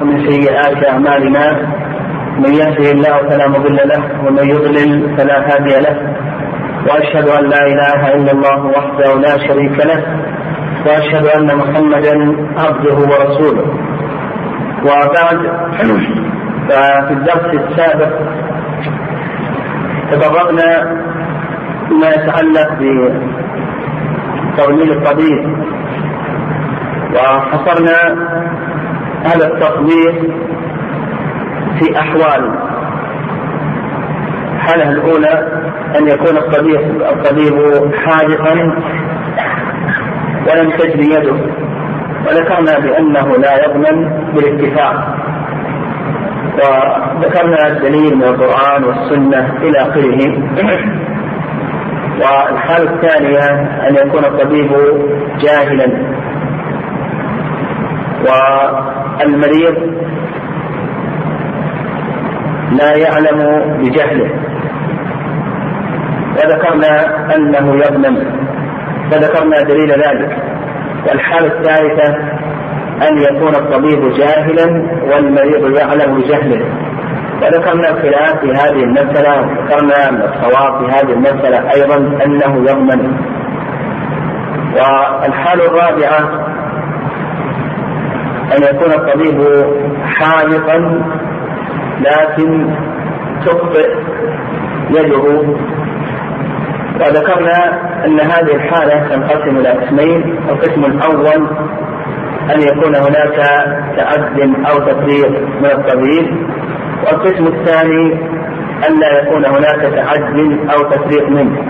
[0.00, 1.44] ومن سيئات أعمالنا.
[2.38, 5.96] من يهده الله فلا مضل له ومن يضلل فلا هادي له.
[6.88, 10.00] وأشهد أن لا إله إلا الله وحده لا شريك له
[10.86, 12.14] وأشهد أن محمدا
[12.58, 13.66] عبده ورسوله.
[14.80, 15.40] وبعد
[16.68, 18.12] ففي الدرس السابق
[20.10, 20.70] تبررنا
[22.00, 22.70] ما يتعلق
[24.54, 25.42] بترميل الطبيب
[27.14, 27.98] وحصرنا
[29.24, 30.14] هذا التطبيق
[31.78, 32.70] في أحوال
[34.54, 35.62] الحالة الأولى
[35.98, 37.54] أن يكون الطبيب الطبيب
[37.94, 38.52] حاذقا
[40.46, 41.36] ولم تجري يده.
[42.26, 45.16] وذكرنا بأنه لا يضمن بالاتفاق.
[46.54, 50.38] وذكرنا الدليل من القرآن والسنة إلى آخره.
[52.20, 54.70] والحالة الثانية أن يكون الطبيب
[55.40, 55.86] جاهلا.
[59.20, 59.74] والمريض
[62.72, 63.38] لا يعلم
[63.78, 64.30] بجهله.
[66.36, 68.16] وذكرنا أنه يظلم.
[69.12, 70.36] وذكرنا دليل ذلك.
[71.08, 72.14] والحالة الثالثة
[73.08, 74.66] أن يكون الطبيب جاهلا
[75.12, 76.64] والمريض يعلم بجهله.
[77.42, 83.16] وذكرنا الخلاف في هذه المسألة وذكرنا أن الصواب في هذه المسألة أيضا أنه يضمن.
[84.74, 86.49] والحالة الرابعة
[88.56, 89.64] أن يكون الطبيب
[90.04, 91.04] حامقا
[92.00, 92.74] لكن
[93.46, 93.94] تخطئ
[94.90, 95.42] يده.
[97.00, 97.58] وذكرنا
[98.04, 100.38] أن هذه الحالة تنقسم إلى قسمين.
[100.48, 101.48] القسم الأول
[102.54, 103.36] أن يكون هناك
[103.96, 106.26] تعد أو تفريط من الطبيب.
[107.06, 108.12] والقسم الثاني
[108.88, 110.38] أن لا يكون هناك تعد
[110.70, 111.62] أو تفريط منه.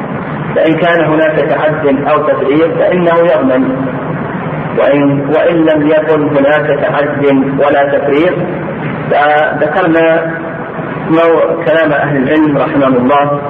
[0.56, 3.76] فإن كان هناك تعد أو تفريط فإنه يضمن.
[4.78, 7.26] وإن وإن لم يكن هناك تعد
[7.58, 8.34] ولا تفريط
[9.10, 10.34] فذكرنا
[11.66, 13.40] كلام أهل العلم رحمهم الله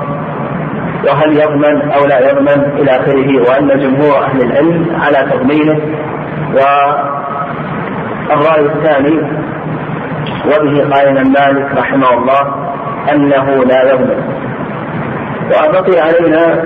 [1.09, 5.81] وهل يضمن أو لا يضمن إلى آخره وأن جمهور أهل العلم على تضمينه.
[8.31, 9.17] والرأي الثاني
[10.47, 12.55] وبه قال مالك رحمه الله
[13.13, 14.21] أنه لا يضمن.
[15.51, 16.65] وبقي علينا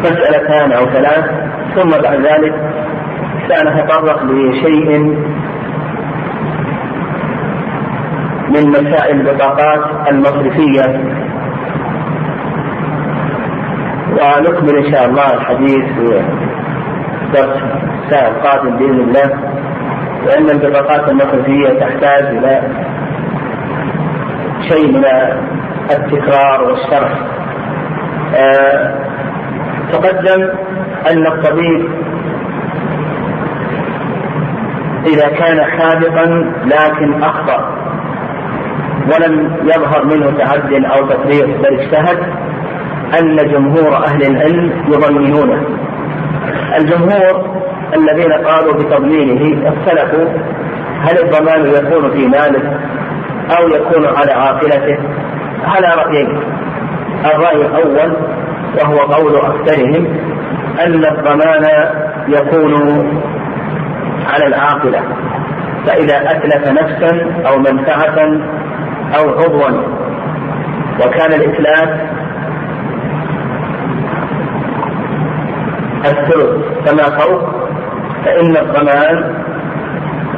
[0.00, 1.43] مسألتان أو ثلاث
[1.74, 2.54] ثم بعد ذلك
[3.48, 4.98] سنتطرق لشيء
[8.48, 11.00] من مسائل البطاقات المصرفية.
[14.12, 16.22] ونكمل إن شاء الله الحديث في
[17.34, 17.62] درس
[18.04, 19.30] الساعة القادم بإذن الله.
[20.26, 22.62] لأن البطاقات المصرفية تحتاج إلى
[24.68, 25.04] شيء من
[25.90, 27.12] التكرار والشرح.
[28.34, 28.94] أه
[29.92, 30.48] تقدم
[31.10, 31.88] أن الطبيب
[35.06, 37.74] إذا كان حاذقا لكن أخطأ
[39.12, 42.18] ولم يظهر منه تعد أو تفريط بل اجتهد
[43.20, 45.62] أن جمهور أهل العلم يضمنونه
[46.78, 47.54] الجمهور
[47.96, 50.24] الذين قالوا بتضمينه اختلفوا
[51.00, 52.80] هل الضمان يكون في ماله
[53.58, 54.98] أو يكون على عاقلته؟
[55.64, 56.40] على رأيين
[57.34, 58.16] الرأي الأول
[58.80, 60.06] وهو قول أكثرهم
[60.80, 61.64] أن الضمان
[62.28, 62.74] يكون
[64.32, 65.00] على العاقلة.
[65.86, 68.18] فإذا أتلف نفسا أو منفعة
[69.18, 69.82] أو عضوا
[71.00, 72.00] وكان الإتلاف
[76.04, 76.50] الثلث
[76.86, 77.50] كما فوق
[78.24, 79.34] فإن الضمان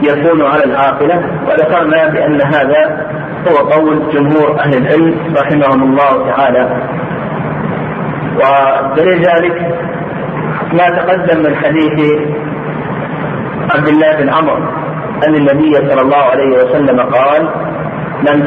[0.03, 1.23] يكون على العاقلة.
[1.49, 3.07] وذكرنا بأن هذا
[3.49, 6.83] هو قول جمهور أهل العلم رحمهم الله تعالى.
[8.37, 9.86] ودليل ذلك
[10.73, 12.21] ما تقدم من حديث
[13.75, 14.57] عبد الله بن عمرو
[15.29, 17.49] أن النبي صلى الله عليه وسلم قال
[18.23, 18.43] من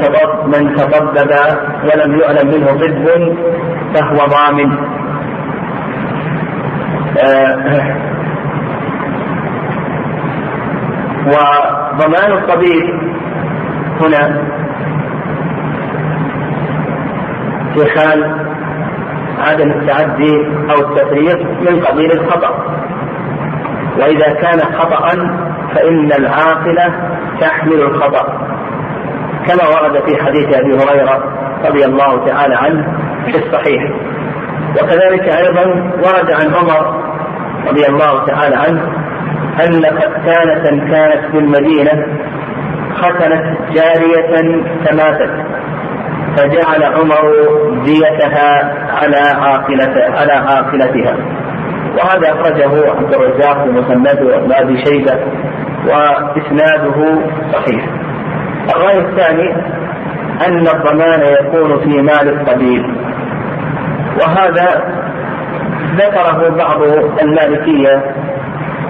[0.48, 1.32] من تطبب
[1.84, 3.36] ولم يعلم منه طب
[3.94, 4.78] فهو ضامن.
[7.18, 7.96] آه
[11.28, 13.00] وضمان الطبيب
[14.02, 14.42] هنا
[17.74, 18.49] في حال
[19.40, 22.76] عدم التعدي أو التفريط من قبيل الخطأ.
[24.00, 25.10] وإذا كان خطا
[25.76, 26.94] فإن العاقله
[27.42, 28.26] تحمل الخطأ.
[29.48, 31.24] كما ورد في حديث أبي هريرة
[31.66, 33.92] رضي الله تعالى عنه في الصحيح.
[34.82, 35.66] وكذلك أيضا
[36.04, 37.04] ورد عن عمر
[37.68, 38.82] رضي الله تعالى عنه
[39.66, 42.06] أن ختانه كانت في المدينة
[42.96, 45.32] ختنت جارية تماتت
[46.38, 47.34] فجعل عمر
[47.84, 51.16] ديتها على عاقلة على عاقلتها.
[51.98, 55.20] وهذا أخرجه عبد الرزاق في مسنده وابن أبي شيبة
[55.88, 57.22] وإسناده
[57.54, 57.86] صحيح.
[58.76, 59.54] الرأي الثاني
[60.48, 62.84] أن الضمان يكون في مال الطبيب
[64.22, 64.84] وهذا
[65.96, 66.82] ذكره بعض
[67.22, 68.04] المالكية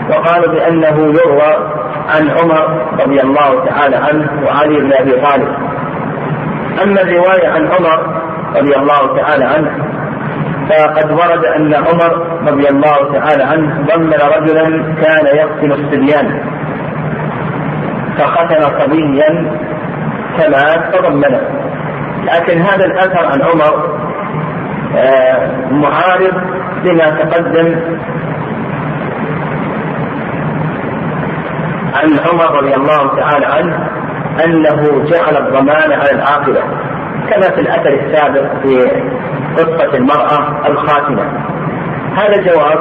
[0.09, 1.71] وقالوا بأنه يروى
[2.09, 5.68] عن عمر رضي الله تعالى عنه وعلي بن أبي طالب.
[6.83, 8.21] أما الرواية عن عمر
[8.55, 9.71] رضي الله تعالى عنه
[10.69, 16.41] فقد ورد أن عمر رضي الله تعالى عنه ضمن رجلا كان يقتل الصبيان.
[18.17, 19.51] فختن صبيا
[20.37, 21.41] كما تضمنه
[22.23, 23.99] لكن هذا الأثر عن عمر
[24.97, 26.33] آه، معارض
[26.85, 27.75] لما تقدم
[31.93, 33.98] عن عمر رضي الله تعالى عنه.
[34.45, 36.61] أنه جعل الضمان على العاقبه
[37.29, 38.91] كما في الأثر السابق في
[39.57, 41.23] قصه المرأة الخاتمة.
[42.15, 42.79] هذا جواب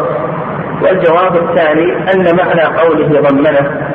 [0.83, 3.89] والجواب الثاني أن معنى قوله ضمنه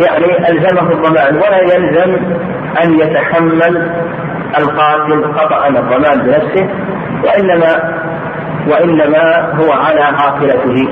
[0.00, 2.16] يعني ألزمه الضمان ولا يلزم
[2.84, 3.90] أن يتحمل
[4.58, 6.68] القاتل خطا الضمان بنفسه
[7.24, 8.00] وإنما
[8.68, 10.88] وإنما هو على عاقلته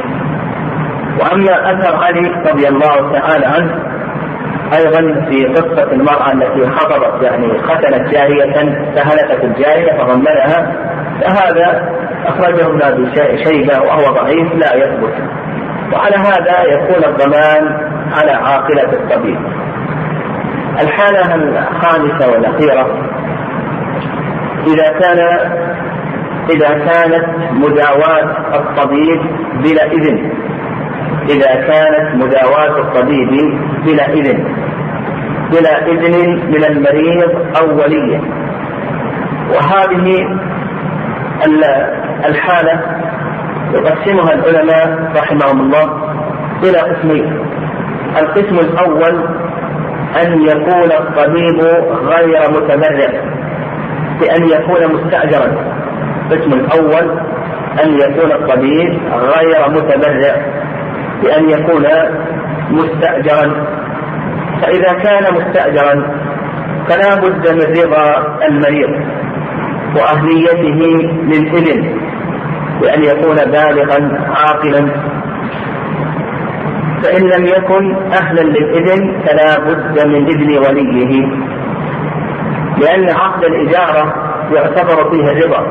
[1.20, 3.89] وأما أثر علي رضي الله تعالى عنه
[4.72, 8.52] أيضا في قصة المرأة التي خطبت يعني ختنت جارية
[8.94, 10.72] فهلكت الجارية فضمنها
[11.20, 11.92] فهذا
[12.26, 13.10] أخرجه ابن أبي
[13.44, 15.14] شيبة وهو ضعيف لا يثبت.
[15.92, 19.38] وعلى هذا يكون الضمان على عاقلة الطبيب.
[20.80, 22.86] الحالة الخامسة والأخيرة
[24.66, 25.18] إذا كان
[26.50, 29.20] إذا كانت مداواة الطبيب
[29.62, 30.32] بلا إذن.
[31.30, 33.30] إذا كانت مداواة الطبيب
[33.86, 34.38] بلا إذن.
[35.50, 36.14] بلا إذن
[36.50, 37.30] من المريض
[37.60, 38.20] أو وليه.
[39.54, 40.06] وهذه
[42.28, 42.80] الحالة
[43.74, 45.86] يقسمها العلماء رحمهم الله
[46.62, 47.38] إلى قسمين.
[48.18, 49.14] القسم الأول
[50.22, 51.60] أن يكون الطبيب
[52.04, 53.10] غير متبرع
[54.20, 55.48] بأن يكون مستأجرا.
[56.30, 57.18] القسم الأول
[57.84, 60.36] أن يكون الطبيب غير متبرع.
[61.22, 61.86] بأن يكون
[62.70, 63.66] مستأجرا.
[64.62, 66.20] فإذا كان مستأجرا
[66.88, 68.90] فلا بد من رضا المريض
[69.96, 70.80] وأهليته
[71.24, 72.00] للإذن
[72.80, 74.86] بأن يكون بالغا عاقلا.
[77.02, 81.26] فإن لم يكن أهلا للإذن فلا بد من إذن وليه.
[82.78, 84.14] لأن عقد الإجارة
[84.52, 85.66] يعتبر فيه الرضا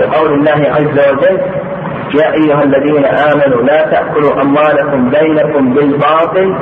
[0.00, 1.40] كقول الله عز وجل
[2.14, 6.56] يا أيها الذين آمنوا لا تأكلوا أموالكم بينكم بالباطل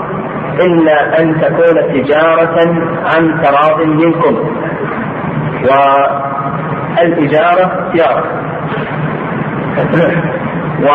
[0.61, 2.59] إلا أن تكون تجارة
[3.05, 4.35] عن تراض منكم.
[6.99, 8.25] والإجارة تجارة
[10.83, 10.89] و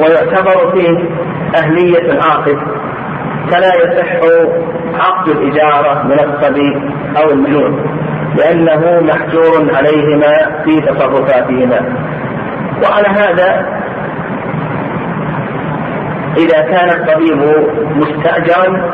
[0.00, 0.98] ويعتبر فيه
[1.56, 2.58] أهلية العاقد
[3.50, 4.12] فلا يصح
[5.00, 8.05] عقد الإجارة من الصبي أو المجنون.
[8.36, 11.80] لأنه محجور عليهما في تصرفاتهما.
[12.84, 13.66] وعلى هذا
[16.36, 17.38] إذا كان الطبيب
[17.96, 18.92] مستأجرا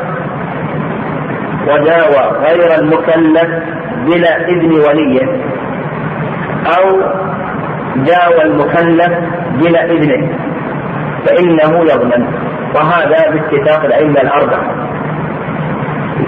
[1.67, 3.63] وداوى غير المكلف
[4.05, 5.27] بلا إذن وليه
[6.77, 7.01] أو
[7.95, 9.13] داوى المكلف
[9.61, 10.29] بلا إذنه
[11.25, 12.25] فإنه يضمن.
[12.75, 14.82] وهذا باتفاق الأئمة الأربعة.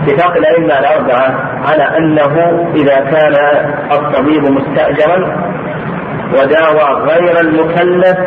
[0.07, 3.35] اتفاق الأئمة الأربعة على أنه إذا كان
[3.91, 5.45] الطبيب مستأجرا
[6.33, 8.17] وداوى غير المكلف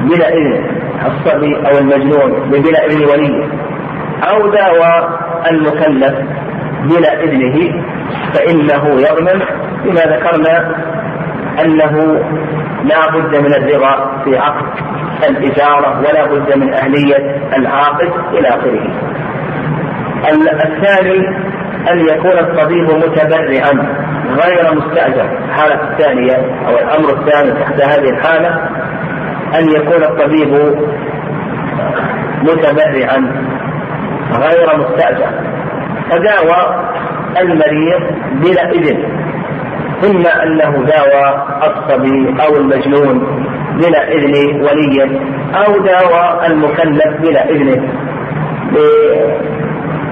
[0.00, 0.66] بلا إذن
[1.06, 3.48] الصبي أو المجنون بلا إذن وليه
[4.30, 5.18] أو داوى
[5.50, 6.14] المكلف
[6.82, 7.82] بلا إذنه
[8.34, 9.40] فإنه يضمن
[9.84, 10.74] بما ذكرنا
[11.64, 12.20] أنه
[12.84, 14.66] لا بد من الرضا في عقد
[15.28, 18.90] الإجارة ولا بد من أهلية العاقد إلى آخره.
[20.30, 21.28] الثاني
[21.90, 23.72] أن يكون الطبيب متبرعا
[24.42, 25.38] غير مستأجر.
[25.48, 26.36] الحالة الثانية
[26.68, 28.68] أو الأمر الثاني تحت هذه الحالة
[29.58, 30.76] أن يكون الطبيب
[32.42, 33.32] متبرعا
[34.32, 35.30] غير مستأجر.
[36.10, 36.84] فداوى
[37.40, 38.02] المريض
[38.32, 39.24] بلا إذن
[40.04, 43.44] إما أنه داوى الصبي أو المجنون
[43.78, 45.20] بلا إذن ولي
[45.54, 47.82] أو داوى المكلف بلا إذنه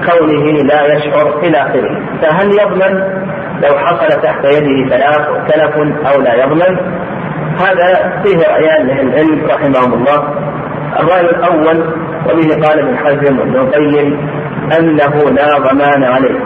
[0.03, 1.99] لكونه لا يشعر إلى آخره.
[2.21, 2.93] فهل يضمن
[3.63, 5.75] لو حصل تحت يده تلف تلف
[6.07, 6.77] أو لا يضمن؟
[7.59, 10.33] هذا فيه رأيان لأهل العلم رحمهم الله.
[10.99, 11.93] الرأي الأول
[12.25, 14.29] وبه قال ابن حزم وابن القيم
[14.79, 16.39] أنه لا ضمان عليه.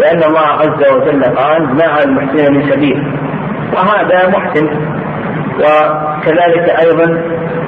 [0.00, 3.12] لأن الله عز وجل قال ما على المحسنين من سبيل
[3.72, 4.68] وهذا محسن.
[5.58, 7.22] وكذلك أيضا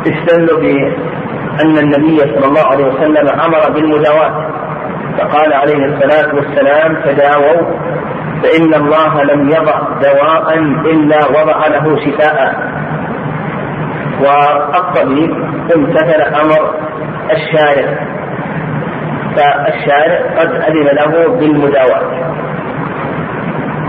[0.06, 4.66] استدلوا بأن النبي صلى الله عليه وسلم أمر بالمداواة.
[5.19, 7.79] فقال عليه الصلاة والسلام تداووا
[8.43, 10.59] فإن الله لم يضع دواء
[10.93, 12.55] إلا وضع له شفاء.
[14.21, 15.31] والطبيب
[15.77, 16.75] امتثل أمر
[17.33, 17.99] الشارع.
[19.37, 22.37] فالشارع قد أذن له بالمداواة.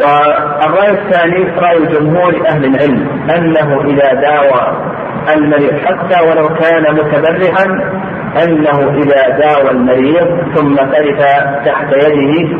[0.02, 4.78] والرأي الثاني رأي جمهور أهل العلم أنه إذا داوى
[5.36, 7.92] المريض حتى ولو كان متبرعا
[8.44, 11.20] أنه إذا داوى المريض ثم ترك
[11.66, 12.58] تحت يده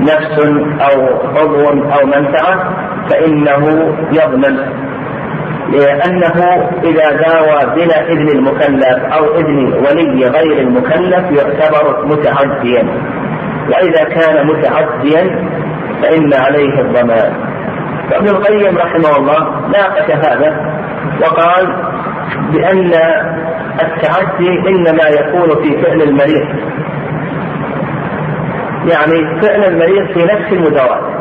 [0.00, 0.38] نفس
[0.80, 2.74] أو عضو أو منفعة
[3.10, 4.56] فإنه يضمن.
[5.72, 12.88] لأنه إذا داوى بلا إذن المكلف أو إذن ولي غير المكلف يعتبر متعديا.
[13.68, 15.48] وإذا كان متعديا
[16.02, 17.32] فإن عليه الضمان.
[18.12, 20.76] وابن القيم رحمه الله ناقش هذا
[21.22, 21.66] وقال
[22.52, 22.92] بأن
[23.82, 26.46] التعدي إنما يكون في فعل المريض.
[28.90, 31.16] يعني فعل المريض في نفس المداواة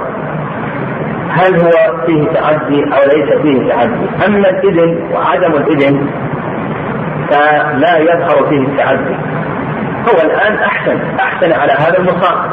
[1.29, 6.09] هل هو فيه تعدي أو ليس فيه تعدي؟ أما الإذن وعدم الإذن
[7.29, 9.15] فلا يظهر فيه التعدي.
[10.09, 12.51] هو الآن أحسن أحسن على هذا المصاب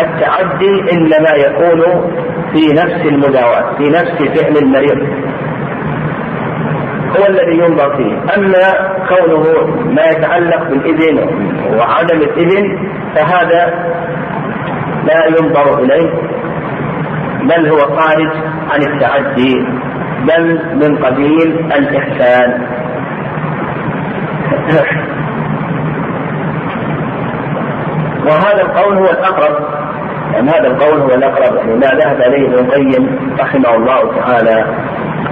[0.00, 2.10] التعدي إنما يكون
[2.52, 5.27] في نفس المداواة في نفس فعل المريض.
[7.16, 8.16] هو الذي ينظر فيه.
[8.36, 9.42] أما كونه
[9.94, 11.18] ما يتعلق بالإذن
[11.78, 12.78] وعدم الإذن
[13.14, 13.74] فهذا
[15.04, 16.10] لا ينظر إليه.
[17.42, 18.30] بل هو خارج
[18.70, 19.66] عن التعدي.
[20.18, 22.66] بل من قبيل الإحسان.
[28.26, 29.64] وهذا القول هو الأقرب.
[30.32, 31.56] يعني هذا القول هو الأقرب.
[31.56, 34.64] يعني ما ذهب إليه ابن القيم رحمه الله تعالى.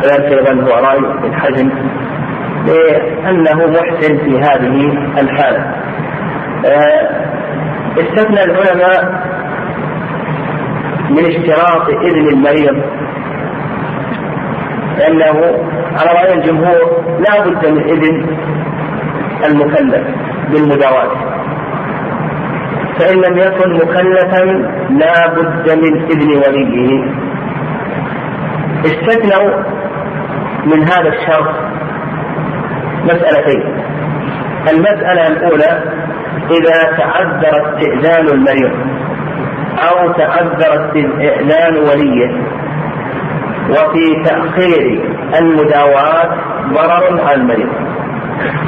[0.02, 1.71] كذلك أيضا هو رأي ابن حزم
[2.66, 5.75] لأنه محسن في هذه الحالة.
[6.66, 7.26] آه،
[8.00, 9.23] استثنى العلماء
[11.11, 12.83] من اشتراط إذن المريض.
[14.99, 15.37] لأنه
[15.99, 18.37] على رأي الجمهور لا بد من إذن
[19.47, 20.07] المكلف
[20.52, 21.11] بالمداواة.
[22.99, 24.45] فإن لم يكن مكلفا
[24.90, 27.05] لا بد من إذن وليه.
[28.85, 29.75] استثنوا
[30.66, 31.54] من هذا الشرط
[33.04, 33.62] مسألتين.
[34.70, 35.82] المسألة الأولى
[36.50, 38.73] إذا تعذر استئذان المريض
[39.78, 42.30] أو تعذر استئذان وليه
[43.70, 45.00] وفي تأخير
[45.38, 46.37] المداواة
[46.73, 47.68] ضرر على المريض.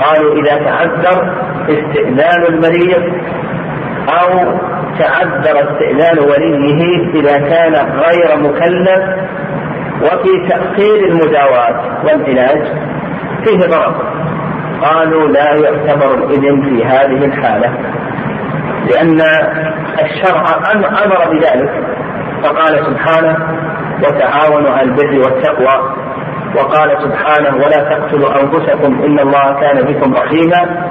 [0.01, 1.33] قالوا إذا تعذر
[1.69, 3.13] استئذان المريض
[4.09, 4.59] أو
[4.99, 9.29] تعذر استئذان وليه إذا كان غير مكلف
[10.03, 12.73] وفي تأخير المداواة والعلاج
[13.45, 13.95] فيه ضرر.
[14.83, 17.73] قالوا لا يعتبر الإذن في هذه الحالة
[18.91, 19.21] لأن
[20.03, 20.45] الشرع
[21.05, 21.71] أمر بذلك
[22.43, 23.37] فقال سبحانه
[24.03, 25.95] وتعاونوا على البر والتقوى
[26.57, 30.89] وقال سبحانه ولا تقتلوا أنفسكم إن الله كان بكم رحيما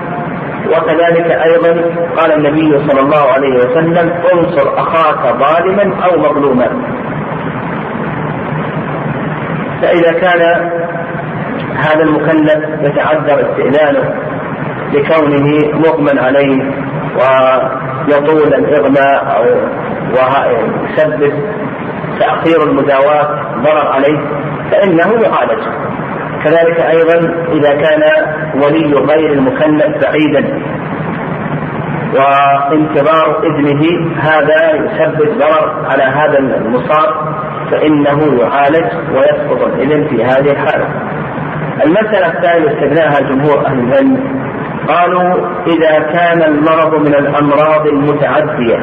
[0.67, 1.81] وكذلك أيضا
[2.17, 6.67] قال النبي صلى الله عليه وسلم انصر أخاك ظالما أو مظلوما
[9.81, 10.71] فإذا كان
[11.75, 14.13] هذا المكلف يتعذر استئذانه
[14.93, 16.61] لكونه مغمى عليه
[17.15, 19.45] ويطول الإغماء أو
[20.11, 21.33] ويسبب
[22.19, 24.19] تأخير المداواة ضرر عليه
[24.71, 25.63] فإنه يعالج
[26.43, 27.17] كذلك أيضا
[27.51, 28.01] إذا كان
[28.55, 30.61] ولي غير المكلف بعيدا
[32.13, 37.37] وانتظار إذنه هذا يسبب ضرر على هذا المصاب
[37.71, 40.87] فإنه يعالج ويسقط الإذن في هذه الحالة.
[41.85, 44.37] المسألة الثانية استثناها جمهور أهل العلم.
[44.87, 45.33] قالوا
[45.67, 48.77] إذا كان المرض من الأمراض المتعدية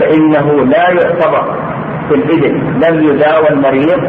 [0.00, 1.54] فإنه لا يعتبر
[2.08, 4.00] في الإذن لم يداوى المريض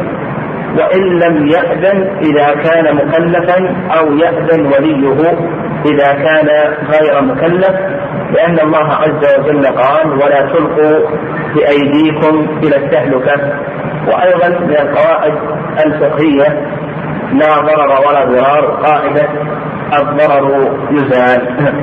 [0.78, 5.38] وإن لم يأذن إذا كان مكلفا أو يأذن وليه
[5.86, 6.48] إذا كان
[6.90, 7.76] غير مكلف
[8.34, 11.08] لأن الله عز وجل قال ولا تلقوا
[11.54, 13.52] بأيديكم إلى التهلكة
[14.08, 15.34] وأيضا من القواعد
[15.86, 16.66] الفقهية
[17.32, 19.28] لا ضرر ولا ضرار قاعدة
[20.00, 21.48] الضرر يزال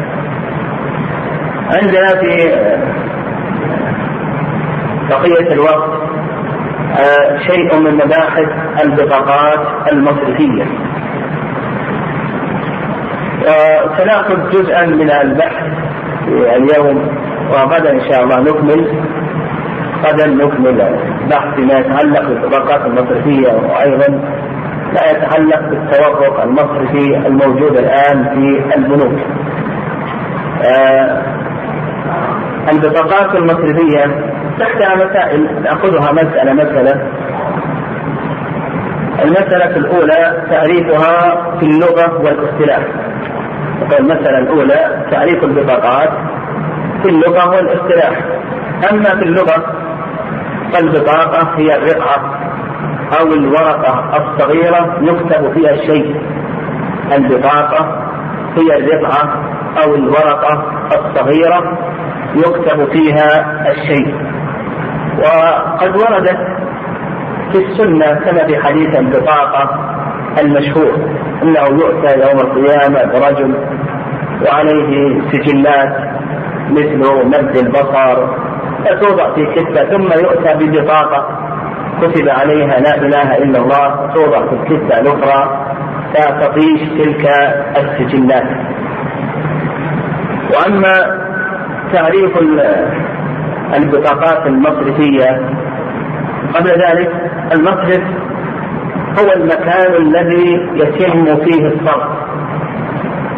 [1.75, 2.51] عندنا في
[5.09, 6.05] بقية الوقت
[6.91, 8.47] آه، شيء من مباحث
[8.83, 10.65] البطاقات المصرفية.
[13.97, 15.65] سنأخذ جزءا من البحث
[16.27, 17.17] اليوم
[17.51, 18.87] وغدا إن شاء الله نكمل.
[20.07, 20.81] غدا نكمل
[21.23, 24.09] البحث فيما يتعلق بالبطاقات المصرفية وأيضا
[24.93, 29.19] ما يتعلق بالتورق المصرفي الموجود الآن في البنوك.
[30.63, 31.21] آه
[32.71, 34.05] البطاقات المصرفية
[34.59, 37.01] تحتها مسائل نأخذها مسألة مسألة.
[39.23, 42.79] المسألة الأولى تعريفها في اللغة والاصطلاح
[43.99, 46.09] المسألة الأولى تعريف البطاقات
[47.03, 48.19] في اللغة والاصطلاح
[48.91, 49.74] أما في اللغة
[50.73, 52.39] فالبطاقة هي الرقعة
[53.19, 56.15] أو الورقة الصغيرة يكتب فيها الشيء.
[57.15, 58.01] البطاقة
[58.57, 59.43] هي الرقعة
[59.83, 61.77] أو الورقة الصغيرة
[62.35, 64.15] يكتب فيها الشيء.
[65.17, 66.37] وقد وردت
[67.51, 69.69] في السنة كما في حديث البطاقة
[70.41, 70.95] المشهور
[71.43, 73.55] أنه يؤتى يوم القيامة برجل
[74.45, 75.95] وعليه سجلات
[76.69, 78.44] مثل مد البصر
[78.85, 81.27] فتوضع في كتة ثم يؤتى ببطاقة
[82.01, 85.65] كتب عليها لا إله إلا الله توضع في الكتة الأخرى
[86.13, 87.29] فتطيش تلك
[87.77, 88.47] السجلات.
[90.53, 91.19] وأما
[91.93, 92.31] تعريف
[93.77, 95.41] البطاقات المصرفية
[96.53, 97.11] قبل ذلك
[97.53, 98.01] المصرف
[99.19, 102.07] هو المكان الذي يتم فيه الصرف.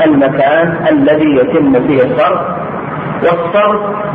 [0.05, 2.41] المكان الذي يتم فيه الصرف
[3.23, 4.06] والصرف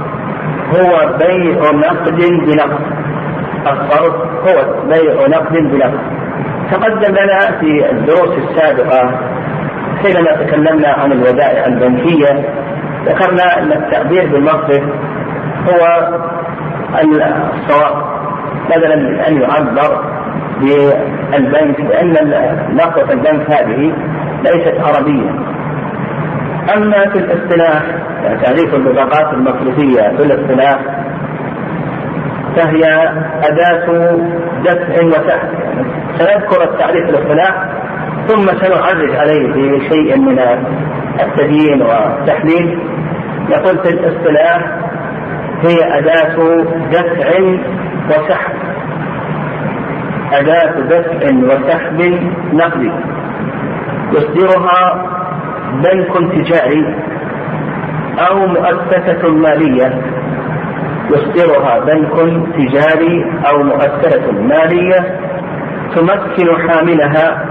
[0.72, 2.80] هو بيع نقد بنقد.
[3.66, 4.14] الصرف
[4.48, 5.98] هو بيع نقد بنقد.
[6.70, 9.10] تقدم لنا في الدروس السابقة
[10.02, 12.44] حينما تكلمنا عن الودائع البنكية
[13.06, 14.82] ذكرنا أن التعبير بالمصرف
[15.68, 16.08] هو
[17.54, 18.02] الصواب
[18.70, 20.04] بدلا من أن يعبر
[20.60, 22.12] بالبنك لأن
[22.72, 23.92] لفظة البنك هذه
[24.44, 25.30] ليست عربية.
[26.76, 27.82] أما في الاصطلاح
[28.24, 30.78] يعني تعريف البطاقات المصرفية في الاصطلاح
[32.56, 32.82] فهي
[33.44, 34.16] أداة
[34.64, 35.48] دفع وسحب.
[36.18, 37.68] يعني سنذكر التعريف الاصطلاح
[38.28, 40.38] ثم سنعرج عليه بشيء من
[41.20, 42.78] التبيين والتحليل.
[43.48, 44.78] يقول في الاصطلاح
[45.62, 46.36] هي أداة
[46.90, 47.40] دفع
[48.08, 48.54] وسحب.
[50.32, 52.00] أداة دفع وسحب
[52.52, 52.92] نقدي.
[54.12, 55.11] يصدرها
[55.84, 56.94] بنك تجاري
[58.18, 60.00] أو مؤسسة مالية
[61.10, 62.16] يصدرها بنك
[62.56, 65.18] تجاري أو مؤسسة مالية
[65.96, 67.44] تمكن حاملها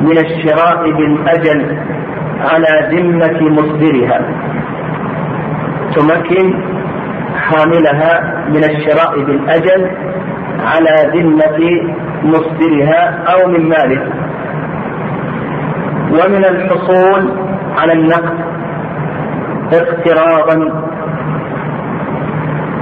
[0.00, 1.78] من الشراء بالأجل
[2.40, 4.20] على ذمة مصدرها.
[5.96, 6.54] تمكن
[7.36, 9.90] حاملها من الشراء بالأجل
[10.64, 11.60] على ذمة
[12.22, 14.02] مصدرها أو من ماله.
[16.14, 17.32] ومن الحصول
[17.78, 18.38] على النقد
[19.72, 20.56] اقتراضا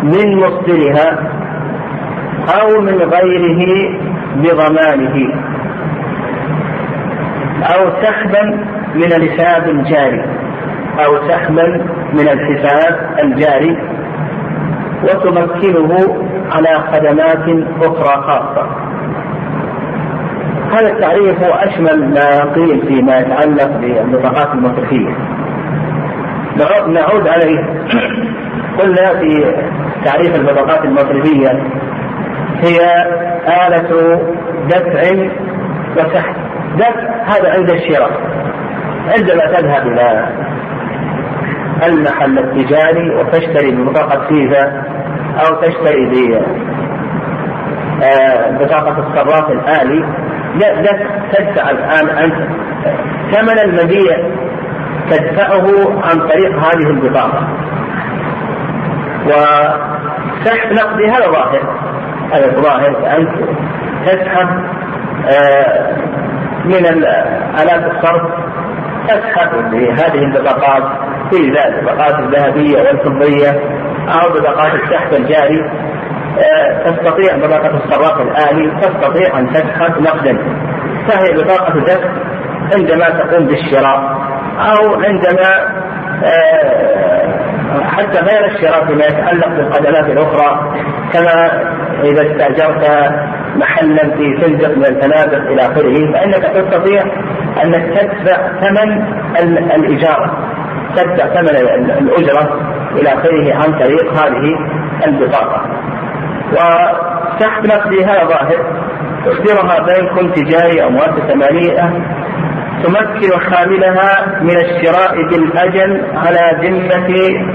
[0.02, 1.18] من مصدرها
[2.60, 3.90] أو من غيره
[4.36, 5.34] بضمانه
[7.62, 8.42] أو سحبا
[8.94, 10.24] من الحساب الجاري
[11.04, 11.66] أو سحبا
[12.12, 13.76] من الحساب الجاري
[15.02, 15.96] وتمكنه
[16.52, 18.91] على خدمات أخرى خاصة.
[20.72, 25.16] هذا التعريف هو أشمل ما قيل فيما يتعلق بالبطاقات المصرفية.
[26.88, 27.58] نعود عليه.
[28.78, 29.54] قلنا في
[30.04, 31.48] تعريف البطاقات المصرفية
[32.62, 32.78] هي
[33.66, 34.20] آلة
[34.66, 35.28] دفع
[35.96, 36.34] وسحب.
[36.76, 38.10] دفع هذا عند الشراء.
[39.08, 40.28] عندما تذهب إلى
[41.86, 44.82] المحل التجاري وتشتري ببطاقة فيزا
[45.40, 46.06] أو تشتري
[48.50, 50.04] ببطاقة آه، الصراف الآلي
[50.54, 50.82] لا
[51.32, 52.34] تدفع الآن أنت.
[53.32, 54.16] ثمن المبيع
[55.10, 55.66] تدفعه
[56.04, 57.48] عن طريق هذه البطاقة.
[59.26, 61.62] وسحب نقدي هذا ظاهر.
[62.32, 63.30] هذا ظاهر أنت
[64.06, 64.48] تسحب
[65.28, 65.96] آه،
[66.64, 66.86] من
[67.62, 68.22] آلات الصرف
[69.08, 70.82] تسحب بهذه البطاقات
[71.30, 73.50] في البطاقات الذهبية والفضية
[74.08, 75.70] أو بطاقات السحب الجاري.
[76.84, 80.38] تستطيع بطاقة الصراف الآلي تستطيع أن تسحب نقدا.
[81.08, 82.08] فهي بطاقة دفع
[82.74, 83.98] عندما تقوم بالشراء
[84.58, 85.82] أو عندما
[86.24, 90.72] آه، حتى غير الشراء فيما يتعلق بالخدمات الأخرى
[91.12, 91.50] كما
[92.04, 93.12] إذا استأجرت
[93.56, 96.12] محلا في فندق من الفنادق إلى آخره.
[96.12, 97.02] فإنك تستطيع
[97.64, 99.02] أنك تدفع ثمن
[99.74, 100.48] الإجارة
[100.96, 101.56] تدفع ثمن
[101.98, 102.60] الأجرة
[102.92, 104.56] إلى آخره عن طريق هذه
[105.06, 105.81] البطاقة.
[106.52, 108.82] وسحب نقدي هذا ظاهر
[109.26, 111.92] يصدرها بنك تجاري أو مؤسسة مالية
[112.84, 117.08] تمكن حاملها من الشراء بالأجل على ذمة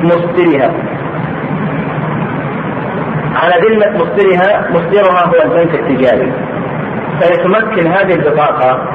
[0.04, 0.72] مصدرها.
[3.36, 6.32] على ذمة مصدرها مصدرها هو البنك التجاري.
[7.20, 8.90] فيتمكن هذه البطاقة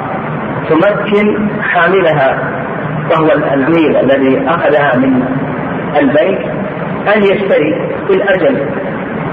[0.69, 2.39] تمكن حاملها
[3.11, 5.23] وهو العميل الذي أخذها من
[5.97, 6.41] البنك
[7.17, 8.82] أن يشتري بالأجل.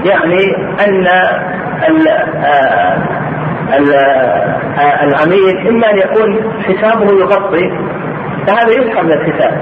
[0.04, 1.06] يعني أن
[5.02, 7.70] العميل إما أن يكون حسابه يغطي
[8.46, 9.60] فهذا يسحب من الحساب.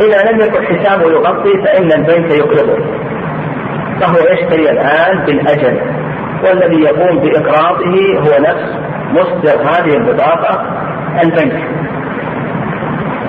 [0.00, 2.78] إذا لم يكن حسابه يغطي فإن البنك يقرضه
[4.00, 5.80] فهو يشتري الآن بالأجل
[6.44, 8.78] والذي يقوم بإقراضه هو نفس
[9.10, 10.62] مصدر هذه البطاقة
[11.22, 11.62] البنك.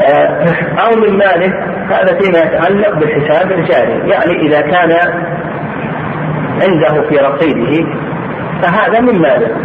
[0.02, 0.46] آه،
[0.80, 1.54] أو من ماله
[1.90, 4.10] هذا فيما يتعلق بالحساب الجاري.
[4.10, 4.92] يعني إذا كان
[6.62, 7.88] عنده في رصيده
[8.62, 9.56] فهذا من ماله.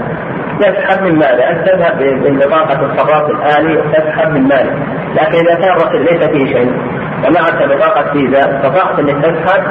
[0.60, 1.50] يسحب من ماله.
[1.50, 4.72] أنت تذهب ببطاقة الصراف الآلي تسحب من ماله.
[5.14, 6.72] لكن إذا كان الرصيد ليس فيه شيء
[7.26, 9.62] ومعك بطاقة فيزا استطعت أنك تسحب؟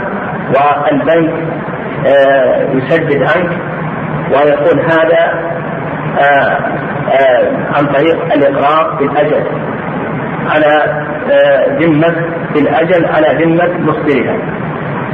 [0.48, 1.34] والبنك
[2.06, 3.52] آه، يسدد عنك
[4.32, 5.54] ويكون هذا
[6.20, 6.58] آه،
[7.12, 9.46] آه، عن طريق الإقرار بالأجل.
[10.50, 11.04] على
[11.80, 12.16] ذمة
[12.54, 14.38] بالأجل على ذمة مصدرها.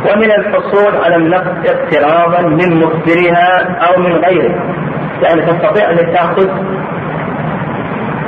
[0.06, 4.56] ومن الحصول على النقد اقترابا من مصدرها أو من غيره.
[5.24, 6.48] يعني تستطيع أن تأخذ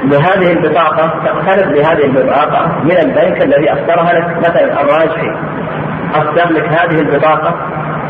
[0.04, 4.38] بهذه البطاقة تقترب بهذه البطاقة من البنك الذي أصدرها لك.
[4.38, 5.32] مثلا الراجحي
[6.16, 7.56] أصدر لك هذه البطاقة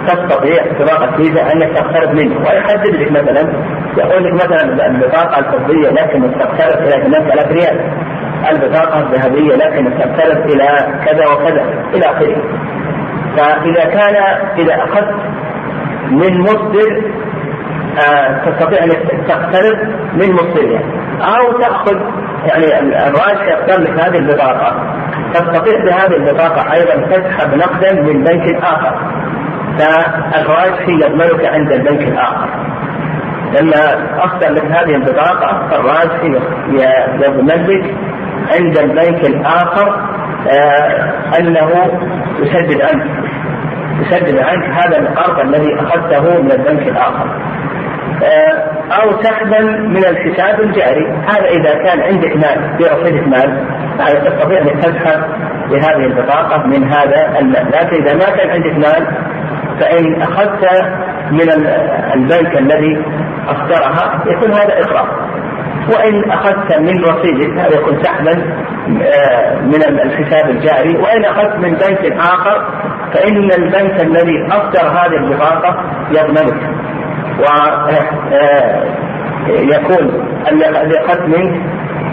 [0.08, 2.38] تستطيع بطاقة فيزا أنك تقترب منه.
[2.40, 3.54] ويحدد لك مثلا
[3.98, 7.92] يقول لك مثلا البطاقة الفضية لكن تقترب إلى 8000 ريال.
[8.50, 10.68] البطاقة الذهبية لكن تقترب إلى
[11.06, 12.42] كذا وكذا إلى آخره.
[13.38, 14.16] فإذا كان
[14.58, 15.16] إذا أخذت
[16.12, 17.04] من مصدر
[18.08, 18.90] آه تستطيع أن
[19.28, 19.78] تقترب
[20.14, 20.82] من مصدرها
[21.22, 21.96] أو تأخذ
[22.46, 24.96] يعني الراجح يختار لك هذه البطاقة
[25.34, 28.96] تستطيع بهذه البطاقة أيضا تسحب نقدا من بنك آخر.
[29.80, 32.50] فالراجح يضمنك عند البنك الآخر.
[33.60, 36.24] لما أصدر لك هذه البطاقة فالراجح
[37.20, 37.96] يضمن لك
[38.56, 40.00] عند البنك الآخر
[40.52, 41.70] آه أنه
[42.40, 43.21] يسدد عنك.
[44.00, 47.28] يسدد عنك هذا القرض الذي أخذته من البنك الآخر.
[48.24, 51.08] آه أو سحبا من الحساب الجاري.
[51.08, 53.66] هذا إذا كان عندك مال في رصيدك مال
[54.26, 55.24] تستطيع أن تسحب
[55.70, 59.08] بهذه البطاقة من هذا المال؟ لكن إذا ما كان عندك مال
[59.80, 60.66] فإن أخذت
[61.32, 61.50] من
[62.14, 63.04] البنك الذي
[63.48, 65.08] أصدرها يكون هذا إقراض
[65.90, 68.32] وإن أخذت من رصيدك هذا يكون سحبا
[69.02, 72.66] آه، من الحساب الجاري وإن أخذت من بنك آخر
[73.14, 75.76] فإن البنك الذي أصدر هذه البطاقة
[76.12, 76.62] يضمنك.
[79.50, 80.06] ويكون
[80.46, 81.62] آه، الذي أخذت منك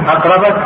[0.09, 0.57] أقربك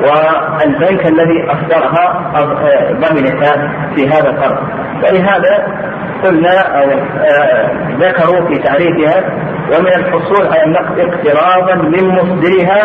[0.00, 4.58] والبنك الذي أصدرها آه، ضمنك في هذا القرض
[5.02, 5.66] ولهذا
[6.24, 6.90] قلنا أو
[8.00, 9.24] ذكروا في تعريفها
[9.72, 12.82] ومن الحصول على النقد اقتراضا من مصدرها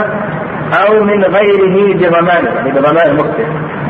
[0.74, 3.48] أو من غيره بضمانه بضمان المصدر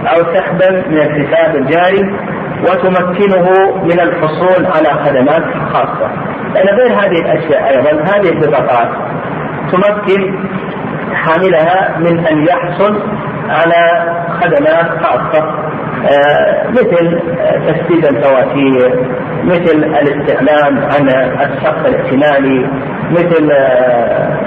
[0.08, 2.16] أو سحبا من الحساب الجاري
[2.64, 6.12] وتمكنه من الحصول على خدمات خاصة.
[6.54, 8.90] لأن غير هذه الأشياء أيضا هذه البطاقات
[9.72, 10.40] تمكن
[11.14, 13.04] حاملها من أن يحصل
[13.50, 15.44] على خدمات خاصة.
[15.44, 15.77] آه،
[16.70, 17.20] مثل
[17.68, 19.06] تسديد الفواتير
[19.44, 21.10] مثل الاستعلام عن
[21.42, 22.70] الشخص الائتماني
[23.12, 24.38] مثل آه،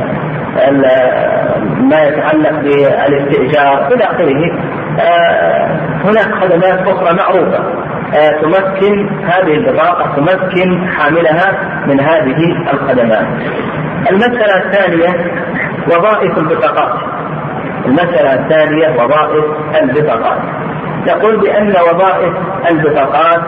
[1.81, 4.53] ما يتعلق بالاستئجار إلى آخره
[5.01, 7.81] آه، هناك خدمات أخرى معروفة
[8.43, 11.53] تمكن هذه البطاقة تمكن حاملها
[11.87, 13.27] من هذه الخدمات.
[14.11, 15.33] المسألة الثانية
[15.87, 17.01] وظائف البطاقات.
[17.87, 19.45] المسألة الثانية وظائف
[19.83, 20.39] البطاقات.
[21.07, 22.35] نقول بأن وظائف
[22.71, 23.41] البطاقات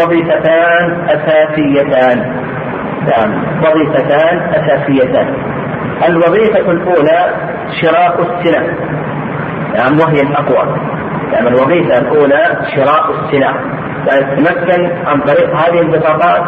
[0.00, 2.18] وظيفتان أساسيتان.
[3.08, 5.34] نعم وظيفتان أساسيتان.
[6.08, 7.34] الوظيفة الأولى
[7.82, 8.62] شراء السلع.
[9.76, 10.76] نعم وهي الأقوى.
[11.32, 12.42] نعم الوظيفة الأولى
[12.76, 13.54] شراء السلع.
[14.06, 16.42] تتمكن عن طريق هذه البطاقات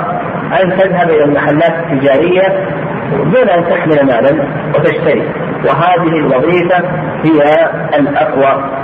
[0.62, 2.66] أن تذهب إلى المحلات التجارية
[3.12, 5.30] دون أن تحمل مالا وتشتري.
[5.68, 6.78] وهذه الوظيفة
[7.24, 8.81] هي الأقوى.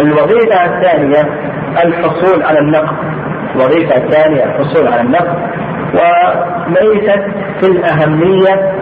[0.00, 1.22] الوظيفة الثانية
[1.84, 2.96] الحصول على النقد.
[3.54, 5.38] الوظيفة الثانية الحصول على النقد.
[5.94, 7.22] وليست
[7.60, 8.72] في الأهمية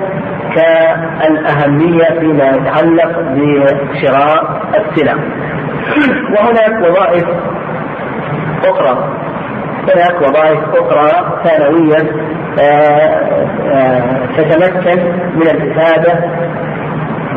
[0.55, 5.15] كالأهمية فيما يتعلق بشراء السلع.
[6.33, 7.25] وهناك وظائف
[8.65, 9.09] أخرى.
[9.95, 12.27] هناك وظائف أخرى ثانوية
[12.61, 13.21] آه،
[13.73, 15.03] آه، تتمكن
[15.35, 16.25] من الإفادة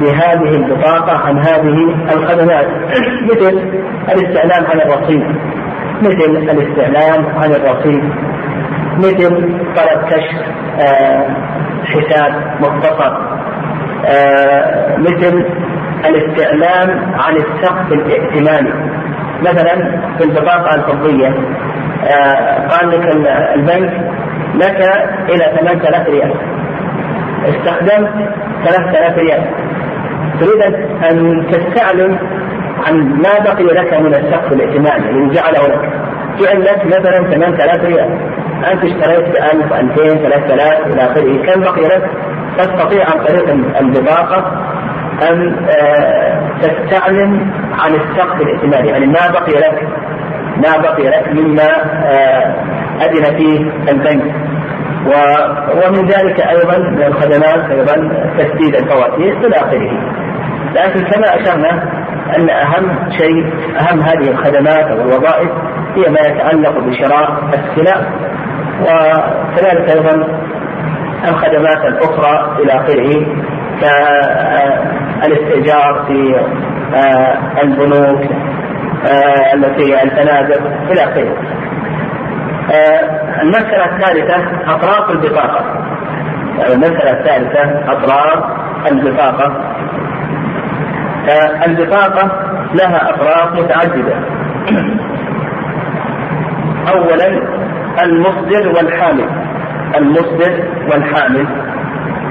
[0.02, 2.68] بهذه البطاقة عن هذه الخدمات
[3.24, 3.62] مثل
[4.12, 5.24] الاستعلام عن الرصيد
[6.02, 8.04] مثل الاستعلام عن الرصيد
[8.98, 9.30] مثل
[9.76, 10.42] طلب كشف
[10.80, 11.28] آه
[11.86, 13.18] حساب مختصر
[14.06, 15.46] آه مثل
[16.06, 18.74] الاستعلام عن السقف الائتماني.
[19.42, 19.76] مثلا
[20.18, 23.06] في البطاقة الفضية آه قال لك
[23.56, 23.94] البنك
[24.56, 24.82] لك
[25.30, 26.34] إلى 8000 ريال
[27.46, 28.10] استخدمت
[28.66, 29.44] 3000 ريال.
[30.40, 30.76] تريد
[31.12, 32.20] أن تستعلم
[32.88, 35.90] عن ما بقي لك من السقف الائتماني الذي جعله لك.
[36.40, 38.18] جعل لك مثلا 8000 ريال.
[38.72, 41.54] أنت اشتريت ب 1000 2000 3000 إلى آخره.
[41.54, 42.10] كم بقي لك؟
[42.58, 43.50] تستطيع عن طريق
[43.80, 44.62] البطاقة
[45.30, 49.88] أن آه، تستعلم عن السقف الائتماني يعني ما بقي لك
[50.58, 51.70] ما بقي لك مما
[52.06, 52.56] آه،
[53.02, 54.34] أذن فيه البنك.
[55.06, 60.19] ومن ذلك أيضا من الخدمات أيضا تسديد الفواتير إلى آخره.
[60.76, 61.84] لكن كما أشرنا
[62.38, 65.50] أن أهم شيء أهم هذه الخدمات أو الوظائف
[65.96, 68.02] هي ما يتعلق بشراء السلع
[68.82, 70.28] وكذلك أيضا
[71.28, 73.26] الخدمات الأخرى إلى آخره
[75.22, 76.36] كالاستئجار في
[76.96, 78.22] آه، البنوك
[79.08, 81.34] آه، التي الفنادق إلى آخره.
[82.72, 84.36] آه، المسألة الثالثة
[84.74, 85.64] أطراف البطاقة.
[86.70, 88.44] المسألة الثالثة أطراف
[88.92, 89.54] البطاقة.
[91.66, 92.32] البطاقة
[92.74, 94.16] لها أطراف متعددة.
[96.94, 97.28] أولا
[98.04, 99.30] المصدر والحامل.
[99.98, 101.48] المصدر والحامل.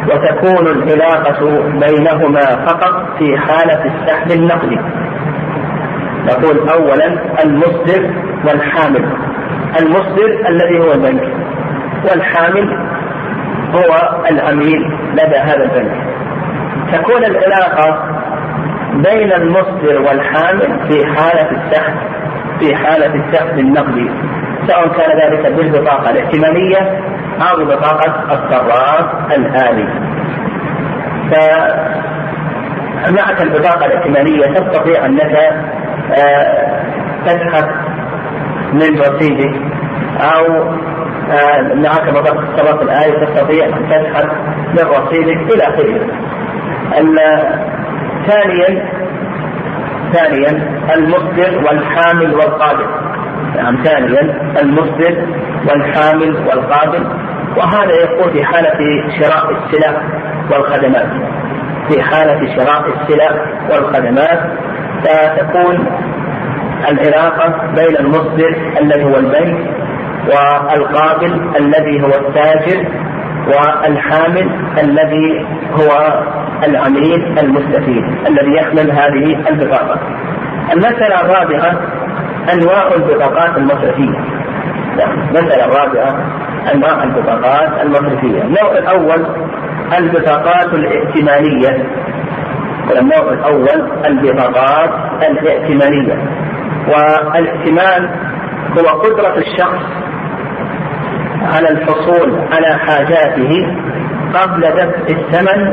[0.06, 4.78] وتكون العلاقة بينهما فقط في حالة السحب النقدي.
[6.26, 7.06] نقول أولا
[7.44, 8.11] المصدر
[8.46, 9.12] والحامل.
[9.80, 11.32] المصدر الذي هو البنك.
[12.11, 12.88] والحامل
[13.74, 14.80] هو العميل
[15.12, 16.08] لدى هذا البنك.
[16.92, 18.17] تكون العلاقة
[18.92, 21.94] بين المصدر والحامل في حالة السحب
[22.61, 24.11] في حالة السحب النقدي
[24.66, 27.01] سواء كان ذلك بالبطاقة الائتمانية
[27.40, 29.88] أو ببطاقة الصراف الآلي
[33.05, 35.37] فمعك البطاقة الائتمانية تستطيع أنك
[36.12, 36.83] آه،
[37.27, 37.68] تسحب
[38.72, 39.61] من رصيدك
[40.20, 40.62] أو
[41.33, 44.29] آه، معك بطاقة الصراف الآلي تستطيع أن تسحب
[44.72, 46.01] من رصيدك إلى آخره.
[48.29, 48.88] ثانيا
[50.12, 52.87] ثانيا المصدر والحامل والقابل
[53.57, 54.21] نعم ثانيا
[54.62, 55.27] المصدر
[55.69, 57.07] والحامل والقابل
[57.57, 58.79] وهذا يكون في حالة
[59.21, 60.03] شراء السلع
[60.51, 61.09] والخدمات.
[61.88, 64.41] في حالة شراء السلع والخدمات
[65.05, 65.87] فتكون
[66.88, 69.59] العلاقة بين المصدر الذي هو البنك
[70.27, 72.85] والقابل الذي هو التاجر
[73.48, 76.22] والحامل الذي هو
[76.64, 80.00] العميل المستفيد الذي يحمل هذه البطاقة.
[80.72, 81.80] المسألة الرابعة
[82.52, 84.18] أنواع البطاقات المصرفية.
[85.28, 86.14] المسألة الرابعة
[86.74, 88.42] أنواع البطاقات المصرفية.
[88.42, 89.26] النوع الأول
[89.98, 91.87] البطاقات الائتمانية.
[93.00, 94.90] النوع الأول البطاقات
[95.22, 96.14] الائتمانية.
[96.88, 98.08] والائتمان
[98.78, 100.08] هو قدرة الشخص
[101.42, 103.66] على الحصول على حاجاته
[104.35, 105.72] قبل دفع الثمن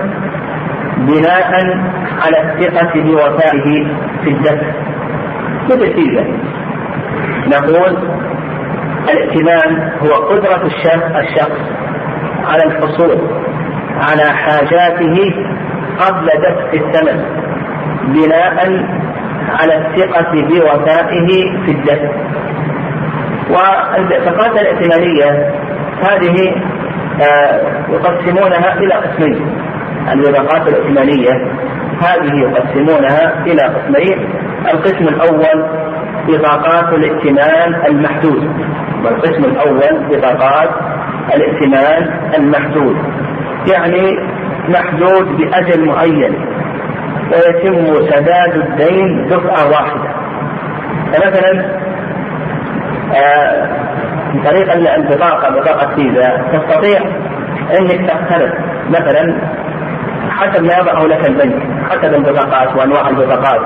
[0.98, 1.52] بناء
[2.26, 3.88] على الثقة بوفائه
[4.24, 4.72] في الدفع.
[5.70, 6.26] بنتيجة
[7.48, 7.98] نقول
[9.10, 11.60] الائتمان هو قدرة الشخص
[12.46, 13.18] على الحصول
[14.00, 15.34] على حاجاته
[16.00, 17.26] قبل دفع الثمن
[18.08, 18.86] بناء
[19.50, 21.28] على الثقة بوفائه
[21.66, 22.10] في الدفع.
[23.50, 25.52] والبطاقات الائتمانية
[26.02, 26.56] هذه
[27.22, 29.58] آه، يقسمونها إلى قسمين.
[30.14, 31.32] البطاقات الائتمانية
[32.02, 34.30] هذه يقسمونها إلى قسمين.
[34.74, 35.66] القسم الأول
[36.28, 38.50] بطاقات الائتمان المحدود.
[39.04, 40.70] والقسم الأول بطاقات
[41.36, 42.98] الائتمان المحدود.
[43.72, 44.20] يعني
[44.70, 46.36] محدود بأجل معين.
[47.32, 50.10] ويتم سداد الدين دفعة واحدة.
[51.14, 51.86] فمثلا
[54.34, 57.00] من طريق البطاقة بطاقة فيزا تستطيع
[57.80, 58.52] إنك تقترض
[58.90, 59.36] مثلا
[60.30, 63.62] حسب ما يضعه لك البنك حسب البطاقات وأنواع البطاقات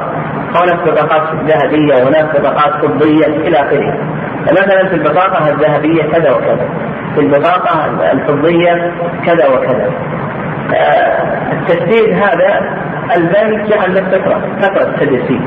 [0.56, 3.98] هناك بطاقات ذهبية وهناك بطاقات فضية إلى آخره.
[4.46, 6.70] فمثلا في البطاقة الذهبية كذا وكذا.
[7.16, 8.92] في البطاقة الفضية
[9.26, 9.90] كذا وكذا.
[10.76, 12.80] آه، التسديد هذا
[13.16, 15.40] البنك جعل لك فترة فترة تدريسيه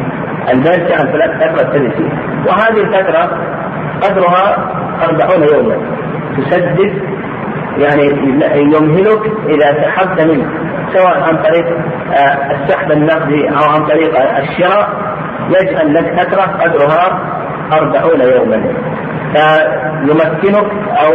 [0.53, 2.09] البنك جعل لك فترة تدريسيه
[2.47, 3.39] وهذه الفترة
[4.03, 4.73] قدرها
[5.09, 5.77] أربعون يوما.
[6.37, 7.03] تسدد
[7.79, 8.05] يعني
[8.55, 10.47] يمهلك إذا سحبت منه
[10.93, 11.67] سواء عن طريق
[12.13, 14.89] آه، السحب النقدي أو عن طريق الشراء
[15.49, 17.21] يجعل لك فترة قدرها
[17.73, 18.63] أربعون يوما.
[19.33, 20.67] فيمكنك
[21.05, 21.13] أو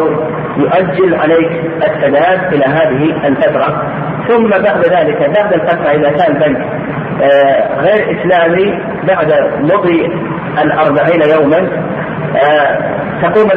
[0.58, 1.52] يؤجل عليك
[1.84, 3.84] السداد إلى هذه الفترة.
[4.28, 6.66] ثم بعد ذلك بعد الفترة إذا كان بنك
[7.22, 10.06] آه، غير إسلامي بعد مضي
[10.64, 11.70] الأربعين يوما
[13.22, 13.50] تقوم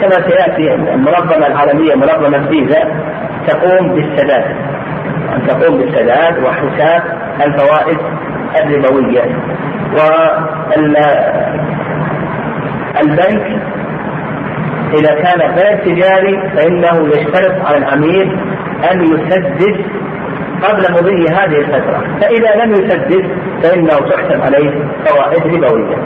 [0.00, 2.82] كما سياتي المنظمه العالمية منظمة فيزا
[3.46, 4.44] تقوم بالسداد.
[5.34, 7.02] ان تقوم بالسداد وحساب
[7.46, 7.98] الفوائد
[8.56, 9.24] الربوية.
[12.96, 13.46] والبنك
[14.94, 18.38] إذا كان غير تجاري فإنه يشترط على العميل
[18.92, 19.76] أن يسدد
[20.62, 22.00] قبل مضي هذه الفترة.
[22.20, 23.24] فإذا لم يسدد
[23.62, 24.70] فإنه تحسب عليه
[25.06, 25.96] فوائد ربوية.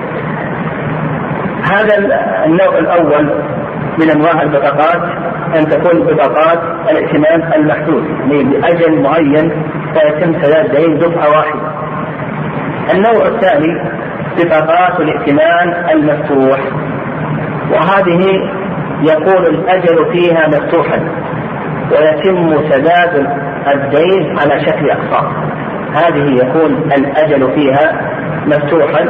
[1.62, 1.96] هذا
[2.46, 3.42] النوع الأول
[3.98, 5.03] من أنواع البطاقات
[5.57, 6.59] أن تكون بطاقات
[6.90, 9.51] الائتمان المحدود يعني باجل معين
[9.94, 11.72] فيتم سداد دين دفعة واحدة.
[12.94, 13.90] النوع الثاني
[14.38, 16.61] بطاقات الائتمان المفتوح
[17.72, 18.27] وهذه
[19.03, 21.01] يكون الأجل فيها مفتوحا
[21.90, 23.27] ويتم سداد
[23.75, 25.27] الدين على شكل أقساط
[25.94, 28.01] هذه يكون الأجل فيها
[28.46, 29.09] مفتوحا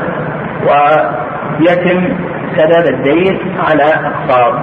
[0.66, 2.16] ويتم
[2.56, 4.54] سداد الدين على اقساط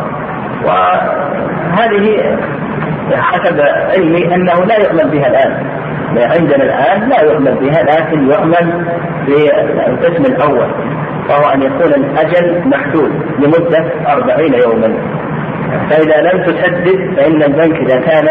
[0.66, 2.38] وهذه
[3.14, 5.66] حسب علمي أنه لا يعمل بها الآن.
[6.18, 8.86] عندنا الآن لا يعمل بها لكن يعمل
[9.28, 10.72] بالقسم الأول
[11.30, 14.94] وهو أن يكون الأجل محدود لمدة أربعين يوما.
[15.90, 18.28] فإذا لم تسدد فإن البنك إذا كان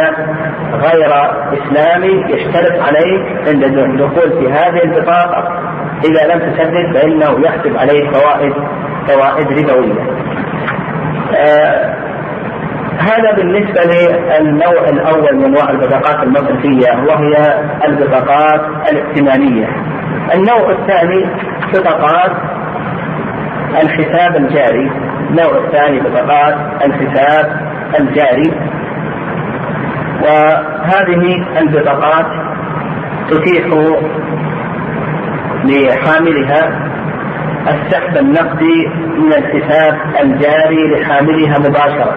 [0.72, 1.10] غير
[1.52, 5.62] إسلامي يشترط عليك عند الدخول في هذه البطاقة.
[6.04, 8.52] إذا لم تسدد فإنه يحسب عليك فوائد
[9.08, 10.02] فوائد ربوية.
[11.36, 11.94] آه
[12.98, 18.60] هذا بالنسبة للنوع الأول من أنواع البطاقات المصرفية وهي البطاقات
[18.92, 19.66] الائتمانية.
[20.34, 21.26] النوع الثاني
[21.74, 22.32] بطاقات
[23.82, 24.90] الحساب الجاري
[25.30, 27.60] النوع الثاني بطاقات الحساب
[28.00, 28.52] الجاري
[30.22, 32.26] وهذه البطاقات
[33.30, 33.66] تتيح
[35.64, 36.87] لحاملها
[37.68, 38.86] السحب النقدي
[39.18, 42.14] من الحساب الجاري لحاملها مباشرة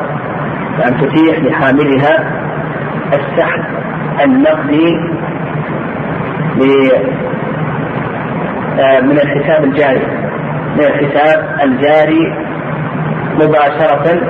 [0.79, 2.41] يعني تتيح لحاملها
[3.13, 3.63] السحب
[4.23, 4.95] النقدي
[9.01, 10.01] من الحساب الجاري
[10.75, 12.33] من الحساب الجاري
[13.35, 14.21] مباشرة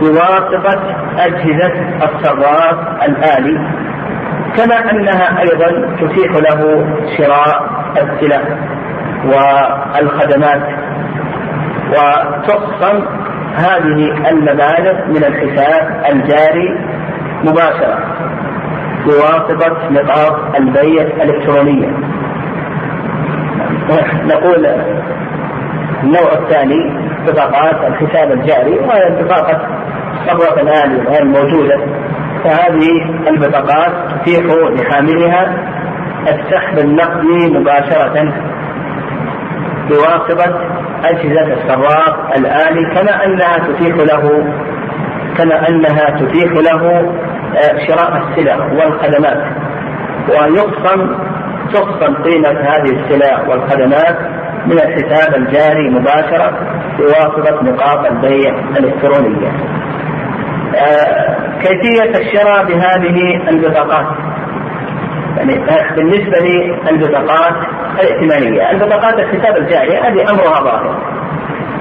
[0.00, 1.72] بواسطة أجهزة
[2.04, 3.58] الصراف الآلي
[4.56, 6.86] كما أنها أيضا تتيح له
[7.18, 7.70] شراء
[8.02, 8.40] السلع
[9.24, 10.62] والخدمات.
[11.90, 13.06] وتخصم
[13.56, 16.78] هذه المبالغ من الحساب الجاري
[17.44, 17.98] مباشرة.
[19.06, 21.88] بواسطة نقاط البيع الإلكترونية.
[24.24, 24.66] نقول
[26.02, 26.92] النوع الثاني
[27.26, 29.66] بطاقات الحساب الجاري وهي بطاقة
[30.26, 31.76] صبغة الآن غير موجودة.
[32.44, 32.88] فهذه
[33.28, 35.54] البطاقات تتيح لحاملها
[36.28, 38.32] السحب النقدي مباشرة
[39.92, 40.60] بواسطة
[41.04, 44.44] أجهزة الصراف الآلي كما أنها تتيح له
[45.38, 47.12] كما أنها تتيح له
[47.56, 49.44] آه، شراء السلع والخدمات
[50.28, 51.16] ويقسم
[51.72, 54.18] تقسم قيمة هذه السلع والخدمات
[54.66, 56.52] من الحساب الجاري مباشرة
[56.98, 59.48] بواسطة نقاط البيع الإلكترونية.
[60.76, 64.06] آه كيفية الشراء بهذه البطاقات
[65.36, 65.64] يعني
[65.96, 66.38] بالنسبة
[66.90, 67.54] للبطاقات
[68.00, 71.02] الائتمانية، البطاقات الحساب الجاري هذه أمرها ظاهر.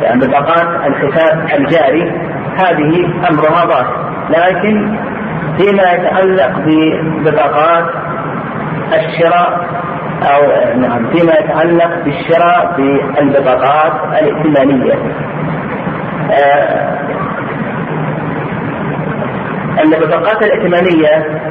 [0.01, 2.11] يعني بطاقات الحساب الجاري
[2.55, 4.97] هذه أمرها ظاهر، لكن
[5.57, 7.85] فيما يتعلق ببطاقات
[8.93, 9.67] الشراء
[10.23, 10.41] أو
[10.79, 14.93] نعم فيما يتعلق بالشراء بالبطاقات الائتمانية.
[16.31, 16.97] آه
[19.83, 21.41] البطاقات الائتمانية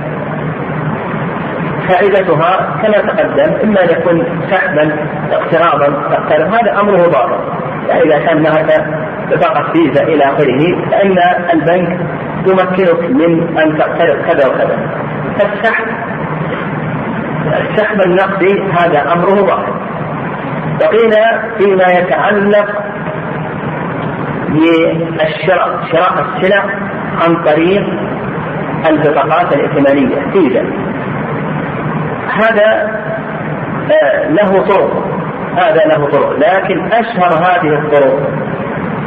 [1.90, 4.96] فائدتها كما تقدم إما أن يكون سحبا
[5.33, 5.88] اقتراضا
[6.29, 7.40] هذا أمره ضار
[7.88, 8.87] يعني إذا كان هناك
[9.31, 11.16] بطاقه فيزا إلى آخره فان
[11.53, 12.00] البنك
[12.46, 14.79] يمكنك من أن تقترض كذا وكذا.
[15.38, 15.85] فالسحب
[17.60, 19.81] السحب النقدي هذا أمره ظاهر
[20.83, 21.15] وقيل
[21.58, 22.67] فيما يتعلق
[24.48, 26.65] بالشراء شراء السلع
[27.23, 27.83] عن طريق
[28.88, 30.65] البطاقات الائتمانية فيزا.
[32.31, 33.00] هذا
[33.90, 35.04] آه، له طرق.
[35.56, 36.33] هذا له طرق.
[36.38, 38.18] لكن أشهر هذه الطرق